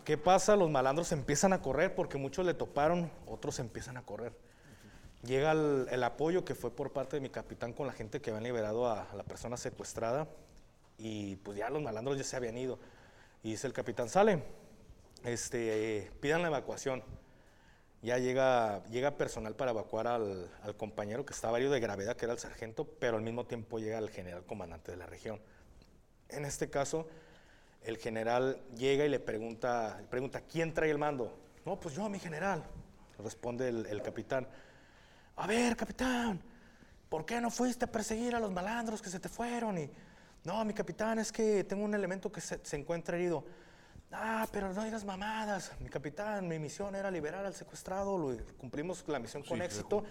¿Qué 0.04 0.18
pasa? 0.18 0.56
Los 0.56 0.70
malandros 0.70 1.10
empiezan 1.12 1.52
a 1.54 1.62
correr 1.62 1.94
porque 1.94 2.18
muchos 2.18 2.44
le 2.44 2.54
toparon, 2.54 3.10
otros 3.26 3.58
empiezan 3.60 3.96
a 3.96 4.02
correr. 4.02 4.32
Llega 5.24 5.50
el, 5.50 6.04
apoyo 6.04 6.44
que 6.44 6.54
fue 6.54 6.70
por 6.70 6.92
parte 6.92 7.16
de 7.16 7.20
mi 7.20 7.28
capitán 7.28 7.72
con 7.72 7.88
la 7.88 7.92
gente 7.92 8.20
que 8.20 8.30
habían 8.30 8.44
liberado 8.44 8.86
a, 8.88 9.08
la 9.14 9.24
persona 9.24 9.56
secuestrada 9.56 10.28
y 10.96 11.36
pues 11.36 11.58
ya 11.58 11.70
los 11.70 11.82
malandros 11.82 12.16
ya 12.16 12.24
se 12.24 12.36
habían 12.36 12.56
ido. 12.56 12.78
Y 13.42 13.50
dice 13.50 13.66
el 13.66 13.72
capitán, 13.72 14.08
sale, 14.08 14.42
este, 15.24 15.98
eh, 15.98 16.10
pidan 16.20 16.42
la 16.42 16.48
evacuación. 16.48 17.02
Ya 18.00 18.18
llega, 18.18 18.84
llega 18.84 19.16
personal 19.16 19.56
para 19.56 19.72
evacuar 19.72 20.06
al, 20.06 20.48
compañero 20.76 21.26
que 21.26 21.34
estaba 21.34 21.58
herido 21.58 21.72
de 21.72 21.80
gravedad, 21.80 22.16
que 22.16 22.26
era 22.26 22.32
el 22.32 22.38
sargento, 22.38 22.84
pero 22.84 23.16
al 23.16 23.22
mismo 23.24 23.44
tiempo 23.44 23.80
llega 23.80 23.98
el 23.98 24.10
general 24.10 24.44
comandante 24.44 24.92
de 24.92 24.98
la 24.98 25.06
región. 25.06 25.40
En 26.28 26.44
este 26.44 26.70
caso, 26.70 27.08
el 27.82 27.96
general 27.96 28.60
llega 28.76 29.04
y 29.04 29.08
le 29.08 29.18
pregunta, 29.18 30.00
pregunta 30.10 30.42
¿quién 30.42 30.72
trae 30.74 30.90
el 30.92 30.98
mando? 30.98 31.36
No, 31.66 31.80
pues 31.80 31.96
yo, 31.96 32.08
mi 32.08 32.20
general, 32.20 32.62
responde 33.18 33.68
el 33.68 34.00
capitán. 34.02 34.46
A 35.38 35.46
ver, 35.46 35.76
capitán, 35.76 36.40
¿por 37.08 37.24
qué 37.24 37.40
no 37.40 37.48
fuiste 37.50 37.84
a 37.84 37.90
perseguir 37.90 38.34
a 38.34 38.40
los 38.40 38.50
malandros 38.50 39.00
que 39.00 39.08
se 39.08 39.20
te 39.20 39.28
fueron? 39.28 39.78
Y, 39.78 39.88
no, 40.42 40.64
mi 40.64 40.74
capitán, 40.74 41.20
es 41.20 41.30
que 41.30 41.62
tengo 41.62 41.84
un 41.84 41.94
elemento 41.94 42.30
que 42.32 42.40
se, 42.40 42.58
se 42.64 42.76
encuentra 42.76 43.16
herido. 43.16 43.44
Ah, 44.10 44.48
pero 44.50 44.72
no 44.72 44.84
digas 44.84 45.04
mamadas. 45.04 45.70
Mi 45.78 45.88
capitán, 45.88 46.48
mi 46.48 46.58
misión 46.58 46.96
era 46.96 47.08
liberar 47.10 47.46
al 47.46 47.54
secuestrado. 47.54 48.18
Lo, 48.18 48.36
cumplimos 48.56 49.04
la 49.06 49.20
misión 49.20 49.44
con 49.44 49.58
Sí, 49.58 49.64
éxito. 49.64 50.04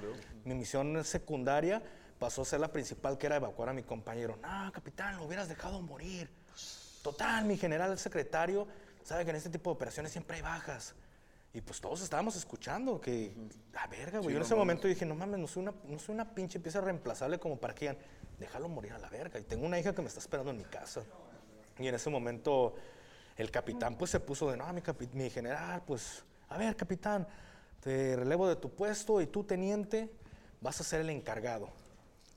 Mi 0.45 0.55
misión 0.55 1.03
secundaria 1.03 1.83
pasó 2.19 2.43
a 2.43 2.45
ser 2.45 2.61
la 2.61 2.71
principal, 2.71 3.17
que 3.17 3.25
era 3.25 3.35
evacuar 3.35 3.67
a 3.67 3.73
mi 3.73 3.83
compañero. 3.83 4.37
No, 4.41 4.71
capitán, 4.71 5.17
lo 5.17 5.25
hubieras 5.25 5.49
dejado 5.49 5.81
morir. 5.81 6.29
Total, 7.01 7.43
mi 7.43 7.57
general 7.57 7.97
secretario 7.99 8.65
sabe 9.03 9.25
que 9.25 9.31
en 9.31 9.35
este 9.35 9.49
tipo 9.49 9.71
de 9.71 9.75
operaciones 9.75 10.11
siempre 10.11 10.37
hay 10.37 10.41
bajas. 10.41 10.95
Y 11.57 11.61
pues 11.61 11.81
todos 11.81 12.03
estábamos 12.03 12.35
escuchando 12.35 13.01
que, 13.01 13.33
a 13.73 13.87
verga, 13.87 14.19
güey. 14.19 14.27
Sí, 14.27 14.33
Yo 14.33 14.35
en 14.35 14.35
no 14.35 14.45
ese 14.45 14.53
mames. 14.53 14.57
momento 14.59 14.87
dije, 14.87 15.07
no 15.07 15.15
mames, 15.15 15.39
no 15.39 15.47
soy 15.47 15.63
una, 15.63 15.73
no 15.85 15.97
soy 15.97 16.13
una 16.13 16.35
pinche 16.35 16.59
pieza 16.59 16.81
reemplazable 16.81 17.39
como 17.39 17.57
para 17.57 17.73
que 17.73 17.85
digan, 17.85 17.97
déjalo 18.37 18.69
morir 18.69 18.93
a 18.93 18.99
la 18.99 19.09
verga. 19.09 19.39
Y 19.39 19.43
tengo 19.43 19.65
una 19.65 19.79
hija 19.79 19.95
que 19.95 20.03
me 20.03 20.07
está 20.07 20.19
esperando 20.19 20.51
en 20.51 20.57
mi 20.57 20.65
casa. 20.65 21.01
Y 21.79 21.87
en 21.87 21.95
ese 21.95 22.11
momento 22.11 22.75
el 23.37 23.49
capitán 23.49 23.97
pues 23.97 24.11
se 24.11 24.19
puso 24.19 24.51
de, 24.51 24.57
no, 24.57 24.71
mi, 24.71 24.83
mi 25.13 25.31
general, 25.31 25.81
pues, 25.83 26.23
a 26.47 26.59
ver, 26.59 26.75
capitán, 26.75 27.27
te 27.79 28.15
relevo 28.15 28.47
de 28.47 28.57
tu 28.57 28.69
puesto 28.69 29.19
y 29.19 29.25
tú, 29.25 29.43
teniente, 29.43 30.11
vas 30.61 30.79
a 30.79 30.83
ser 30.83 31.01
el 31.01 31.09
encargado. 31.09 31.69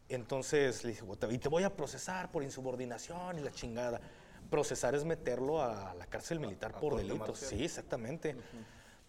Entonces 0.09 0.83
le 0.83 0.93
dije, 0.93 1.05
y 1.31 1.37
te 1.37 1.51
voy 1.51 1.65
a 1.65 1.77
procesar 1.77 2.31
por 2.31 2.43
insubordinación 2.43 3.39
y 3.39 3.43
la 3.43 3.51
chingada. 3.51 4.01
Procesar 4.49 4.95
es 4.95 5.05
meterlo 5.05 5.63
a 5.63 5.95
la 5.95 6.07
cárcel 6.07 6.41
militar 6.41 6.73
por 6.73 6.93
corte 6.93 7.07
delitos. 7.07 7.39
Sí, 7.39 7.63
exactamente. 7.63 8.35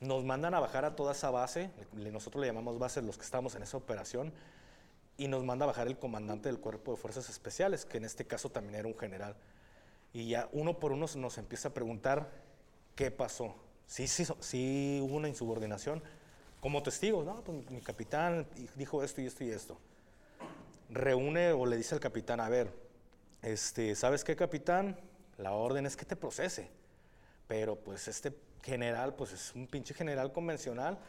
Nos 0.01 0.25
mandan 0.25 0.53
a 0.55 0.59
bajar 0.59 0.83
a 0.83 0.95
toda 0.95 1.13
esa 1.13 1.29
base, 1.29 1.69
nosotros 1.93 2.41
le 2.41 2.47
llamamos 2.47 2.79
base 2.79 3.01
los 3.01 3.17
que 3.17 3.23
estamos 3.23 3.55
en 3.55 3.63
esa 3.63 3.77
operación, 3.77 4.33
y 5.15 5.27
nos 5.27 5.43
manda 5.43 5.65
a 5.65 5.67
bajar 5.67 5.85
el 5.85 5.99
comandante 5.99 6.49
del 6.49 6.59
Cuerpo 6.59 6.91
de 6.91 6.97
Fuerzas 6.97 7.29
Especiales, 7.29 7.85
que 7.85 7.97
en 7.97 8.05
este 8.05 8.25
caso 8.25 8.49
también 8.49 8.75
era 8.75 8.87
un 8.87 8.97
general. 8.97 9.35
Y 10.11 10.29
ya 10.29 10.49
uno 10.51 10.79
por 10.79 10.91
uno 10.91 11.05
nos 11.15 11.37
empieza 11.37 11.67
a 11.67 11.73
preguntar 11.73 12.31
qué 12.95 13.11
pasó. 13.11 13.53
Sí, 13.85 14.07
sí, 14.07 14.25
sí 14.39 14.99
hubo 15.03 15.17
una 15.17 15.27
insubordinación. 15.27 16.01
Como 16.59 16.81
testigos, 16.81 17.23
no, 17.23 17.43
pues 17.43 17.69
mi 17.69 17.81
capitán 17.81 18.47
dijo 18.75 19.03
esto 19.03 19.21
y 19.21 19.27
esto 19.27 19.43
y 19.43 19.51
esto. 19.51 19.77
Reúne 20.89 21.51
o 21.51 21.67
le 21.67 21.77
dice 21.77 21.93
al 21.93 22.01
capitán, 22.01 22.39
a 22.39 22.49
ver, 22.49 22.73
este, 23.43 23.93
¿sabes 23.93 24.23
qué, 24.23 24.35
capitán? 24.35 24.99
La 25.37 25.51
orden 25.51 25.85
es 25.85 25.95
que 25.95 26.05
te 26.05 26.15
procese. 26.15 26.69
Pero 27.47 27.75
pues 27.75 28.07
este 28.07 28.33
general, 28.63 29.15
pues 29.15 29.33
es 29.33 29.53
un 29.55 29.67
pinche 29.67 29.93
general 29.93 30.31
convencional. 30.31 30.99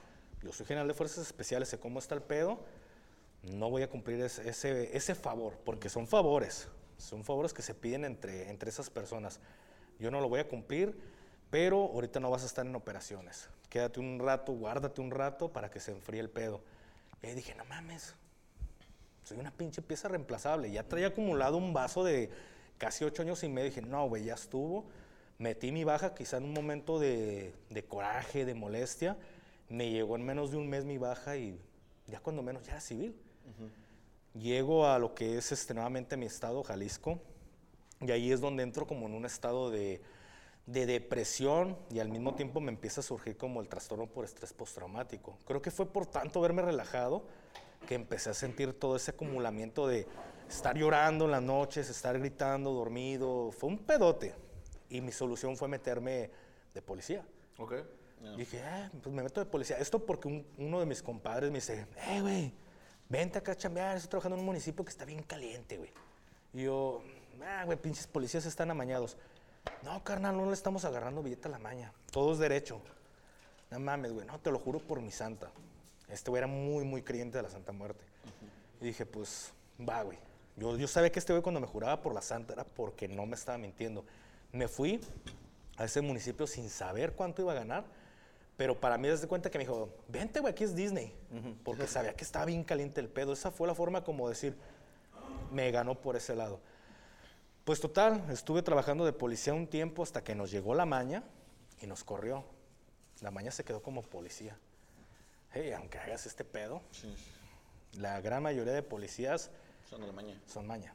Yo 0.42 0.52
soy 0.52 0.66
general 0.66 0.88
de 0.88 0.94
fuerzas 0.94 1.26
especiales, 1.26 1.68
sé 1.68 1.78
cómo 1.78 1.98
está 1.98 2.14
el 2.14 2.22
pedo. 2.22 2.64
No 3.42 3.70
voy 3.70 3.82
a 3.82 3.90
cumplir 3.90 4.20
ese, 4.20 4.96
ese, 4.96 5.14
favor, 5.14 5.58
porque 5.64 5.88
son 5.88 6.06
favores. 6.06 6.68
Son 6.96 7.24
favores 7.24 7.52
que 7.52 7.62
se 7.62 7.74
piden 7.74 8.04
entre, 8.04 8.50
entre 8.50 8.70
esas 8.70 8.90
personas. 8.90 9.40
Yo 9.98 10.10
no 10.10 10.20
lo 10.20 10.28
voy 10.28 10.40
a 10.40 10.48
cumplir, 10.48 10.96
pero 11.50 11.90
ahorita 11.92 12.20
no 12.20 12.30
vas 12.30 12.44
a 12.44 12.46
estar 12.46 12.64
en 12.64 12.74
operaciones. 12.74 13.48
Quédate 13.68 14.00
un 14.00 14.18
rato, 14.18 14.52
guárdate 14.52 15.00
un 15.00 15.10
rato 15.10 15.52
para 15.52 15.70
que 15.70 15.80
se 15.80 15.90
enfríe 15.92 16.20
el 16.20 16.30
pedo. 16.30 16.62
Y 17.22 17.26
ahí 17.26 17.34
dije, 17.34 17.54
no 17.54 17.64
mames, 17.64 18.14
soy 19.24 19.38
una 19.38 19.50
pinche 19.50 19.82
pieza 19.82 20.08
reemplazable. 20.08 20.70
Ya 20.70 20.82
traía 20.84 21.08
acumulado 21.08 21.56
un 21.56 21.72
vaso 21.72 22.04
de 22.04 22.30
casi 22.78 23.04
ocho 23.04 23.22
años 23.22 23.42
y 23.44 23.48
medio. 23.48 23.70
Dije, 23.70 23.82
no, 23.82 24.08
güey, 24.08 24.24
ya 24.24 24.34
estuvo. 24.34 24.86
Metí 25.38 25.72
mi 25.72 25.84
baja 25.84 26.14
quizá 26.14 26.36
en 26.36 26.44
un 26.44 26.52
momento 26.52 26.98
de, 26.98 27.54
de 27.70 27.84
coraje, 27.84 28.44
de 28.44 28.54
molestia. 28.54 29.16
Me 29.68 29.90
llegó 29.90 30.16
en 30.16 30.24
menos 30.24 30.50
de 30.50 30.56
un 30.56 30.68
mes 30.68 30.84
mi 30.84 30.98
baja 30.98 31.36
y 31.36 31.60
ya 32.06 32.20
cuando 32.20 32.42
menos 32.42 32.64
ya 32.64 32.72
era 32.72 32.80
civil. 32.80 33.16
Llego 34.34 34.86
a 34.86 34.98
lo 34.98 35.14
que 35.14 35.36
es 35.36 35.52
este, 35.52 35.74
nuevamente 35.74 36.16
mi 36.16 36.26
estado, 36.26 36.62
Jalisco. 36.62 37.20
Y 38.00 38.10
ahí 38.10 38.32
es 38.32 38.40
donde 38.40 38.62
entro 38.62 38.86
como 38.86 39.06
en 39.06 39.14
un 39.14 39.24
estado 39.24 39.70
de, 39.70 40.00
de 40.66 40.86
depresión 40.86 41.76
y 41.90 41.98
al 41.98 42.08
mismo 42.08 42.34
tiempo 42.34 42.60
me 42.60 42.70
empieza 42.70 43.00
a 43.00 43.04
surgir 43.04 43.36
como 43.36 43.60
el 43.60 43.68
trastorno 43.68 44.06
por 44.06 44.24
estrés 44.24 44.52
postraumático. 44.52 45.38
Creo 45.46 45.60
que 45.62 45.70
fue 45.70 45.86
por 45.86 46.06
tanto 46.06 46.40
verme 46.40 46.62
relajado 46.62 47.24
que 47.86 47.94
empecé 47.94 48.30
a 48.30 48.34
sentir 48.34 48.78
todo 48.78 48.96
ese 48.96 49.10
acumulamiento 49.10 49.86
de 49.86 50.06
estar 50.48 50.76
llorando 50.76 51.24
en 51.24 51.32
las 51.32 51.42
noches, 51.42 51.90
estar 51.90 52.18
gritando, 52.18 52.72
dormido. 52.72 53.50
Fue 53.52 53.70
un 53.70 53.78
pedote. 53.78 54.34
Y 54.92 55.00
mi 55.00 55.10
solución 55.12 55.56
fue 55.56 55.68
meterme 55.68 56.30
de 56.74 56.82
policía. 56.82 57.24
Ok. 57.58 57.74
Dije, 58.36 58.62
ah, 58.62 58.90
pues 59.02 59.14
me 59.14 59.22
meto 59.22 59.40
de 59.40 59.46
policía. 59.46 59.78
Esto 59.78 59.98
porque 60.04 60.28
un- 60.28 60.46
uno 60.58 60.78
de 60.80 60.86
mis 60.86 61.02
compadres 61.02 61.50
me 61.50 61.56
dice, 61.58 61.86
hey, 61.96 62.20
güey, 62.20 62.52
vente 63.08 63.38
acá 63.38 63.52
a 63.52 63.56
chambear, 63.56 63.96
estoy 63.96 64.10
trabajando 64.10 64.36
en 64.36 64.40
un 64.40 64.46
municipio 64.46 64.84
que 64.84 64.90
está 64.90 65.04
bien 65.04 65.22
caliente, 65.22 65.78
güey. 65.78 65.90
Y 66.52 66.64
yo, 66.64 67.02
ah, 67.42 67.64
güey, 67.64 67.78
pinches 67.78 68.06
policías 68.06 68.44
están 68.46 68.70
amañados. 68.70 69.16
No, 69.82 70.04
carnal, 70.04 70.36
no 70.36 70.46
le 70.46 70.52
estamos 70.52 70.84
agarrando 70.84 71.22
billete 71.22 71.48
a 71.48 71.50
la 71.52 71.58
maña. 71.58 71.92
Todo 72.10 72.32
es 72.32 72.38
derecho. 72.38 72.80
No 73.70 73.80
mames, 73.80 74.12
güey, 74.12 74.26
no, 74.26 74.38
te 74.38 74.50
lo 74.50 74.58
juro 74.58 74.78
por 74.78 75.00
mi 75.00 75.10
santa. 75.10 75.50
Este 76.08 76.30
güey 76.30 76.38
era 76.40 76.46
muy, 76.46 76.84
muy 76.84 77.02
creyente 77.02 77.38
de 77.38 77.42
la 77.42 77.48
Santa 77.50 77.72
Muerte. 77.72 78.04
Y 78.80 78.84
dije, 78.86 79.06
pues, 79.06 79.52
va, 79.80 80.02
güey. 80.02 80.18
Yo, 80.56 80.76
yo 80.76 80.86
sabía 80.86 81.10
que 81.10 81.18
este 81.18 81.32
güey 81.32 81.42
cuando 81.42 81.60
me 81.60 81.66
juraba 81.66 82.02
por 82.02 82.12
la 82.14 82.20
santa 82.20 82.52
era 82.52 82.64
porque 82.64 83.08
no 83.08 83.24
me 83.24 83.34
estaba 83.34 83.56
mintiendo. 83.56 84.04
Me 84.52 84.68
fui 84.68 85.00
a 85.76 85.84
ese 85.84 86.00
municipio 86.00 86.46
sin 86.46 86.68
saber 86.68 87.12
cuánto 87.14 87.42
iba 87.42 87.52
a 87.52 87.54
ganar, 87.54 87.84
pero 88.56 88.78
para 88.78 88.98
mí, 88.98 89.08
desde 89.08 89.26
cuenta 89.26 89.50
que 89.50 89.58
me 89.58 89.64
dijo, 89.64 89.88
vente, 90.08 90.40
güey, 90.40 90.52
aquí 90.52 90.64
es 90.64 90.74
Disney. 90.74 91.14
Porque 91.64 91.86
sabía 91.86 92.14
que 92.14 92.22
estaba 92.22 92.44
bien 92.44 92.62
caliente 92.62 93.00
el 93.00 93.08
pedo. 93.08 93.32
Esa 93.32 93.50
fue 93.50 93.66
la 93.66 93.74
forma 93.74 94.04
como 94.04 94.28
decir, 94.28 94.56
me 95.50 95.70
ganó 95.70 95.94
por 95.94 96.16
ese 96.16 96.36
lado. 96.36 96.60
Pues 97.64 97.80
total, 97.80 98.22
estuve 98.30 98.62
trabajando 98.62 99.04
de 99.04 99.12
policía 99.12 99.54
un 99.54 99.66
tiempo 99.66 100.02
hasta 100.02 100.22
que 100.22 100.34
nos 100.34 100.50
llegó 100.50 100.74
la 100.74 100.84
maña 100.84 101.22
y 101.80 101.86
nos 101.86 102.04
corrió. 102.04 102.44
La 103.20 103.30
maña 103.30 103.50
se 103.52 103.64
quedó 103.64 103.82
como 103.82 104.02
policía. 104.02 104.56
Hey, 105.52 105.72
aunque 105.72 105.98
hagas 105.98 106.26
este 106.26 106.44
pedo, 106.44 106.82
la 107.98 108.20
gran 108.20 108.42
mayoría 108.42 108.72
de 108.72 108.82
policías 108.82 109.50
Son 109.88 110.00
de 110.00 110.06
la 110.08 110.12
maña. 110.12 110.40
son 110.46 110.66
maña. 110.66 110.94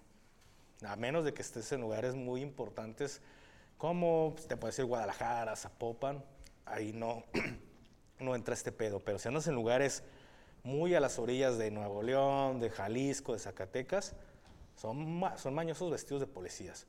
A 0.83 0.95
menos 0.95 1.23
de 1.25 1.33
que 1.33 1.41
estés 1.41 1.71
en 1.71 1.81
lugares 1.81 2.15
muy 2.15 2.41
importantes 2.41 3.21
como 3.77 4.33
pues, 4.35 4.47
te 4.47 4.57
puede 4.57 4.71
decir 4.71 4.85
Guadalajara, 4.85 5.55
Zapopan, 5.55 6.23
ahí 6.65 6.93
no, 6.93 7.23
no 8.19 8.35
entra 8.35 8.53
este 8.53 8.71
pedo. 8.71 8.99
Pero 8.99 9.19
si 9.19 9.27
andas 9.27 9.47
en 9.47 9.55
lugares 9.55 10.03
muy 10.63 10.95
a 10.95 10.99
las 10.99 11.19
orillas 11.19 11.57
de 11.57 11.71
Nuevo 11.71 12.01
León, 12.03 12.59
de 12.59 12.69
Jalisco, 12.69 13.33
de 13.33 13.39
Zacatecas, 13.39 14.15
son, 14.75 15.19
ma- 15.19 15.37
son 15.37 15.53
mañosos 15.53 15.91
vestidos 15.91 16.21
de 16.21 16.27
policías. 16.27 16.85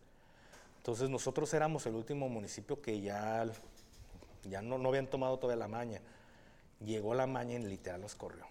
Entonces 0.79 1.11
nosotros 1.11 1.53
éramos 1.55 1.85
el 1.87 1.94
último 1.94 2.29
municipio 2.29 2.81
que 2.81 3.01
ya, 3.01 3.46
ya 4.44 4.62
no, 4.62 4.79
no 4.79 4.88
habían 4.88 5.07
tomado 5.07 5.38
todavía 5.38 5.61
la 5.61 5.68
maña. 5.68 6.01
Llegó 6.81 7.14
la 7.14 7.27
maña 7.27 7.55
y 7.55 7.59
literal 7.64 8.01
nos 8.01 8.14
corrió. 8.14 8.46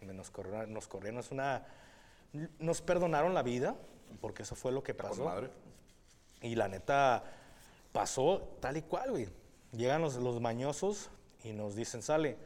Nos 0.00 0.30
corrieron, 0.30 0.72
nos 0.72 0.86
corrieron. 0.88 1.20
Es 1.20 1.30
una, 1.30 1.64
nos 2.58 2.80
perdonaron 2.82 3.34
la 3.34 3.42
vida, 3.42 3.76
porque 4.20 4.42
eso 4.42 4.54
fue 4.54 4.72
lo 4.72 4.82
que 4.82 4.94
Con 4.94 5.10
pasó. 5.10 5.24
madre. 5.24 5.50
Y 6.46 6.54
la 6.54 6.68
neta, 6.68 7.24
pasó 7.92 8.56
tal 8.60 8.76
y 8.76 8.82
cual, 8.82 9.10
güey. 9.10 9.28
Llegan 9.72 10.00
los, 10.00 10.14
los 10.16 10.40
mañosos 10.40 11.10
y 11.42 11.52
nos 11.52 11.74
dicen, 11.74 12.02
sale. 12.02 12.36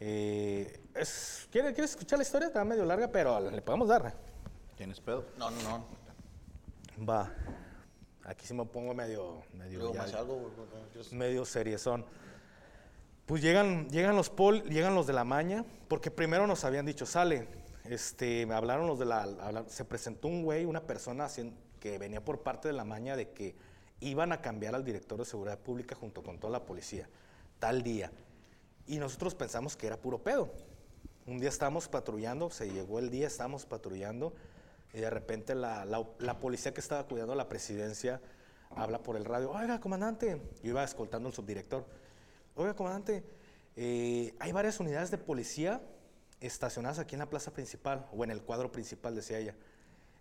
eh, 0.00 0.80
es, 0.94 1.48
¿quieres, 1.50 1.72
¿Quieres 1.72 1.92
escuchar 1.92 2.18
la 2.18 2.24
historia? 2.24 2.48
Está 2.48 2.64
medio 2.64 2.84
larga, 2.84 3.08
pero 3.08 3.40
le 3.50 3.62
podemos 3.62 3.88
dar. 3.88 4.14
¿Tienes 4.76 5.00
pedo? 5.00 5.24
No, 5.38 5.50
no, 5.50 5.62
no. 6.98 7.04
Va. 7.08 7.32
Aquí 8.24 8.46
sí 8.46 8.54
me 8.54 8.64
pongo 8.64 8.94
medio, 8.94 9.42
medio, 9.54 9.78
Luego 9.78 9.94
ya- 9.94 10.02
más 10.02 10.14
algo, 10.14 10.50
medio 11.12 11.44
seriezón. 11.44 12.04
Pues 13.26 13.40
llegan, 13.42 13.88
llegan 13.88 14.14
los 14.14 14.30
pol, 14.30 14.62
llegan 14.64 14.94
los 14.94 15.06
de 15.06 15.12
la 15.12 15.24
maña, 15.24 15.64
porque 15.88 16.10
primero 16.10 16.46
nos 16.46 16.64
habían 16.64 16.84
dicho, 16.86 17.06
sale, 17.06 17.48
este, 17.84 18.44
me 18.46 18.54
hablaron 18.54 18.86
los 18.86 18.98
de 18.98 19.06
la, 19.06 19.64
se 19.68 19.84
presentó 19.84 20.28
un 20.28 20.42
güey, 20.44 20.64
una 20.64 20.82
persona 20.82 21.24
hacien- 21.24 21.54
que 21.82 21.98
venía 21.98 22.24
por 22.24 22.44
parte 22.44 22.68
de 22.68 22.74
la 22.74 22.84
maña 22.84 23.16
de 23.16 23.30
que 23.30 23.56
iban 23.98 24.30
a 24.30 24.40
cambiar 24.40 24.76
al 24.76 24.84
director 24.84 25.18
de 25.18 25.24
seguridad 25.24 25.58
pública 25.58 25.96
junto 25.96 26.22
con 26.22 26.38
toda 26.38 26.52
la 26.52 26.64
policía, 26.64 27.08
tal 27.58 27.82
día. 27.82 28.12
Y 28.86 28.98
nosotros 28.98 29.34
pensamos 29.34 29.76
que 29.76 29.88
era 29.88 29.96
puro 29.96 30.22
pedo. 30.22 30.48
Un 31.26 31.40
día 31.40 31.48
estábamos 31.48 31.88
patrullando, 31.88 32.50
se 32.50 32.70
llegó 32.70 33.00
el 33.00 33.10
día, 33.10 33.26
estábamos 33.26 33.66
patrullando, 33.66 34.32
y 34.94 35.00
de 35.00 35.10
repente 35.10 35.56
la, 35.56 35.84
la- 35.84 36.38
policía 36.38 36.72
que 36.72 36.80
estaba 36.80 37.04
cuidando 37.08 37.34
la 37.34 37.48
presidencia 37.48 38.20
habla 38.76 39.02
por 39.02 39.16
el 39.16 39.24
radio, 39.24 39.50
oiga, 39.50 39.80
comandante, 39.80 40.40
yo 40.62 40.70
iba 40.70 40.84
escoltando 40.84 41.28
al 41.28 41.34
subdirector, 41.34 41.84
oiga, 42.54 42.74
comandante, 42.74 43.24
eh, 43.74 44.34
hay 44.38 44.52
varias 44.52 44.78
unidades 44.78 45.10
de 45.10 45.18
policía 45.18 45.80
estacionadas 46.40 47.00
aquí 47.00 47.16
en 47.16 47.20
la 47.20 47.30
plaza 47.30 47.52
principal, 47.52 48.06
o 48.12 48.22
en 48.22 48.30
el 48.30 48.40
cuadro 48.42 48.70
principal, 48.70 49.16
decía 49.16 49.38
ella. 49.38 49.54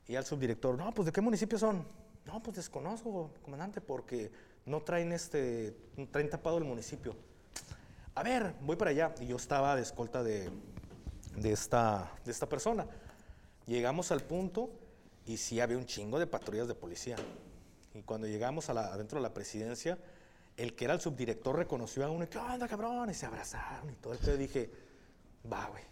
Y 0.08 0.16
al 0.16 0.26
subdirector, 0.26 0.78
no, 0.78 0.92
pues 0.94 1.06
¿de 1.06 1.12
qué 1.12 1.22
municipio 1.22 1.58
son? 1.58 1.86
No, 2.26 2.42
pues 2.44 2.58
desconozco, 2.58 3.32
comandante, 3.42 3.82
porque 3.82 4.32
no 4.66 4.82
traen 4.82 5.12
este, 5.12 5.76
traen 6.12 6.30
tapado 6.30 6.58
el 6.58 6.64
municipio. 6.66 7.16
A 8.16 8.24
ver, 8.24 8.54
voy 8.62 8.76
para 8.76 8.92
allá. 8.92 9.16
Y 9.22 9.28
yo 9.28 9.38
estaba 9.38 9.76
de 9.76 9.82
escolta 9.82 10.22
de, 10.24 10.50
de, 11.38 11.52
esta, 11.52 12.12
de 12.26 12.32
esta 12.32 12.48
persona. 12.48 12.86
Llegamos 13.66 14.12
al 14.12 14.22
punto 14.22 14.70
y 15.26 15.38
sí 15.38 15.60
había 15.62 15.78
un 15.78 15.86
chingo 15.86 16.20
de 16.20 16.28
patrullas 16.28 16.68
de 16.68 16.76
policía. 16.76 17.16
Y 17.94 18.02
cuando 18.04 18.28
llegamos 18.28 18.70
a 18.70 18.74
la- 18.74 18.94
adentro 18.94 19.18
de 19.20 19.24
la 19.24 19.34
presidencia, 19.34 19.98
el 20.58 20.76
que 20.76 20.86
era 20.86 20.94
el 20.94 21.02
subdirector 21.02 21.56
reconoció 21.56 22.06
a 22.06 22.10
uno, 22.10 22.30
¿qué 22.30 22.38
onda, 22.38 22.68
cabrón? 22.68 23.10
Y 23.10 23.14
se 23.14 23.26
abrazaron 23.26 23.90
y 23.90 23.94
todo 23.96 24.14
el 24.14 24.20
pedo. 24.20 24.38
Dije, 24.38 24.70
va, 25.52 25.68
güey, 25.68 25.84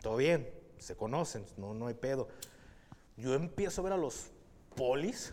todo 0.00 0.16
bien, 0.16 0.48
se 0.78 0.94
conocen, 0.96 1.44
no, 1.56 1.74
no 1.74 1.88
hay 1.88 1.94
pedo. 1.94 2.28
Yo 3.16 3.34
empiezo 3.34 3.80
a 3.80 3.84
ver 3.84 3.92
a 3.94 3.96
los 3.96 4.30
polis, 4.74 5.32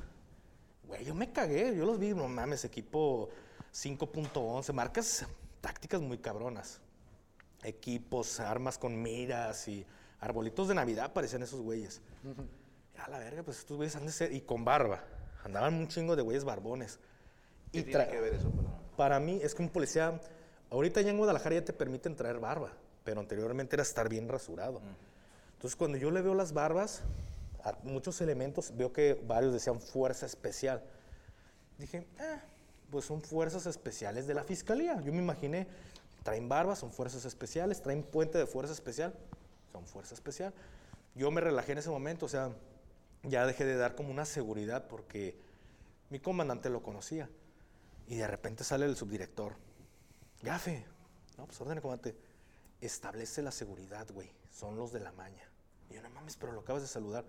güey, 0.88 1.04
yo 1.04 1.13
me 1.13 1.32
cagué, 1.32 1.76
yo 1.76 1.86
los 1.86 2.00
vi, 2.00 2.13
no 2.13 2.28
mames, 2.28 2.63
equipo 2.63 3.30
5.11, 3.74 4.74
marcas 4.74 5.26
tácticas 5.62 6.02
muy 6.02 6.17
cabronas. 6.17 6.80
Equipos, 7.63 8.39
armas 8.39 8.78
con 8.78 9.02
miras 9.02 9.67
y 9.67 9.86
arbolitos 10.19 10.67
de 10.67 10.76
Navidad 10.76 11.13
parecían 11.13 11.43
esos 11.43 11.62
güeyes. 11.62 12.02
A 12.98 13.10
la 13.10 13.19
verga, 13.19 13.43
pues 13.43 13.60
estos 13.60 13.78
güeyes 13.78 13.96
han 13.96 14.06
de 14.06 14.12
ser, 14.12 14.34
y 14.34 14.41
con 14.41 14.63
barba, 14.63 15.04
andaban 15.43 15.74
un 15.74 15.88
chingo 15.88 16.15
de 16.15 16.22
güeyes 16.22 16.46
barbones. 16.46 17.00
¿Qué 17.72 17.80
Y 17.80 17.84
tiene 17.84 18.08
que 18.08 18.19
ver 18.19 18.34
eso? 18.36 18.50
Para... 18.52 18.96
para 18.96 19.19
mí 19.19 19.39
es 19.41 19.56
que 19.56 19.63
un 19.63 19.69
policía, 19.69 20.19
Ahorita 20.74 21.02
ya 21.02 21.12
en 21.12 21.17
Guadalajara 21.17 21.54
ya 21.54 21.65
te 21.65 21.72
permiten 21.72 22.15
traer 22.15 22.39
barba, 22.39 22.72
pero 23.04 23.19
anteriormente 23.19 23.76
era 23.76 23.84
estar 23.84 24.10
bien 24.10 24.28
rasurado. 24.28 24.82
Entonces, 25.54 25.76
cuando 25.76 26.00
yo 26.00 26.10
le 26.10 26.19
veo 26.24 26.34
las 26.34 26.52
barbas, 26.52 27.04
a 27.63 27.78
muchos 27.84 28.19
elementos, 28.21 28.76
veo 28.76 28.91
que 28.91 29.13
varios 29.26 29.54
decían 29.54 29.80
fuerza 29.80 30.26
especial. 30.26 30.84
Dije, 31.78 32.06
"Ah, 32.19 32.41
pues 32.91 33.06
son 33.06 33.21
fuerzas 33.21 33.65
especiales 33.65 34.28
de 34.28 34.34
la 34.34 34.43
fiscalía. 34.43 35.02
Yo 35.02 35.12
me 35.12 35.19
imaginé, 35.19 35.67
traen 36.23 36.47
barba, 36.47 36.76
son 36.76 36.91
fuerzas 36.91 37.26
especiales, 37.26 37.82
traen 37.82 38.04
puente 38.04 38.38
de 38.38 38.45
fuerza 38.45 38.73
especial, 38.73 39.13
son 39.71 39.86
fuerza 39.86 40.13
especial. 40.13 40.54
Yo 41.15 41.32
me 41.32 41.41
relajé 41.41 41.71
en 41.71 41.80
ese 41.80 41.89
momento, 41.89 42.26
o 42.26 42.30
sea, 42.30 42.52
ya 43.23 43.45
dejé 43.45 43.65
de 43.65 43.78
dar 43.78 43.95
como 43.95 44.12
una 44.12 44.26
seguridad 44.26 44.88
porque 44.88 45.36
mi 46.10 46.19
comandante 46.19 46.69
lo 46.69 46.84
conocía. 46.84 47.30
Y 48.08 48.17
de 48.17 48.28
repente 48.28 48.63
sale 48.63 48.86
el 48.86 48.95
subdirector. 48.95 49.56
Gafe, 50.41 50.86
no, 51.38 51.45
pues 51.45 51.60
orden, 51.62 51.80
comandante. 51.80 52.15
Establece 52.82 53.41
la 53.41 53.52
seguridad, 53.52 54.08
güey. 54.12 54.30
Son 54.52 54.76
los 54.76 54.91
de 54.91 54.99
la 54.99 55.13
maña. 55.13 55.49
Y 55.89 55.95
yo, 55.95 56.04
no 56.04 56.10
mames, 56.10 56.36
pero 56.36 56.52
lo 56.52 56.60
acabas 56.60 56.82
de 56.82 56.88
saludar. 56.88 57.23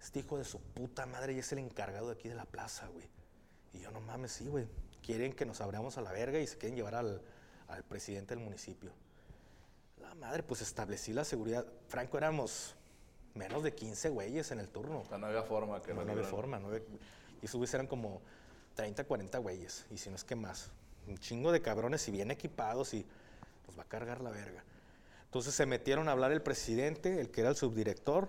Este 0.00 0.20
hijo 0.20 0.38
de 0.38 0.44
su 0.44 0.60
puta 0.60 1.06
madre 1.06 1.32
y 1.32 1.38
es 1.38 1.50
el 1.52 1.58
encargado 1.58 2.06
de 2.08 2.14
aquí 2.14 2.28
de 2.28 2.34
la 2.34 2.44
plaza, 2.44 2.86
güey. 2.88 3.06
Y 3.72 3.80
yo, 3.80 3.90
no 3.90 4.00
mames, 4.00 4.32
sí, 4.32 4.46
güey. 4.46 4.66
Quieren 5.02 5.32
que 5.32 5.44
nos 5.44 5.60
abramos 5.60 5.98
a 5.98 6.02
la 6.02 6.12
verga 6.12 6.38
y 6.38 6.46
se 6.46 6.56
quieren 6.58 6.76
llevar 6.76 6.94
al, 6.94 7.20
al 7.68 7.82
presidente 7.84 8.34
del 8.34 8.44
municipio. 8.44 8.92
La 10.00 10.14
madre, 10.14 10.42
pues 10.42 10.62
establecí 10.62 11.12
la 11.12 11.24
seguridad. 11.24 11.66
Franco, 11.88 12.16
éramos 12.18 12.74
menos 13.34 13.62
de 13.62 13.74
15 13.74 14.08
güeyes 14.10 14.50
en 14.50 14.60
el 14.60 14.68
turno. 14.68 15.00
O 15.00 15.04
sea, 15.04 15.18
no 15.18 15.26
había 15.26 15.42
forma 15.42 15.82
que 15.82 15.92
No, 15.94 16.04
no 16.04 16.12
había 16.12 16.24
forma, 16.24 16.58
no 16.58 16.68
había- 16.68 16.82
Y 17.42 17.46
esos 17.46 17.56
güeyes 17.56 17.74
eran 17.74 17.86
como 17.86 18.20
30, 18.74 19.04
40 19.04 19.38
güeyes, 19.38 19.86
y 19.90 19.98
si 19.98 20.08
no 20.10 20.16
es 20.16 20.24
que 20.24 20.36
más. 20.36 20.70
Un 21.06 21.18
chingo 21.18 21.52
de 21.52 21.60
cabrones 21.62 22.06
y 22.08 22.10
bien 22.12 22.30
equipados 22.30 22.94
y 22.94 23.04
nos 23.66 23.78
va 23.78 23.82
a 23.82 23.86
cargar 23.88 24.20
la 24.20 24.30
verga. 24.30 24.62
Entonces 25.24 25.54
se 25.54 25.66
metieron 25.66 26.08
a 26.08 26.12
hablar 26.12 26.32
el 26.32 26.42
presidente, 26.42 27.20
el 27.20 27.30
que 27.30 27.40
era 27.42 27.50
el 27.50 27.56
subdirector. 27.56 28.28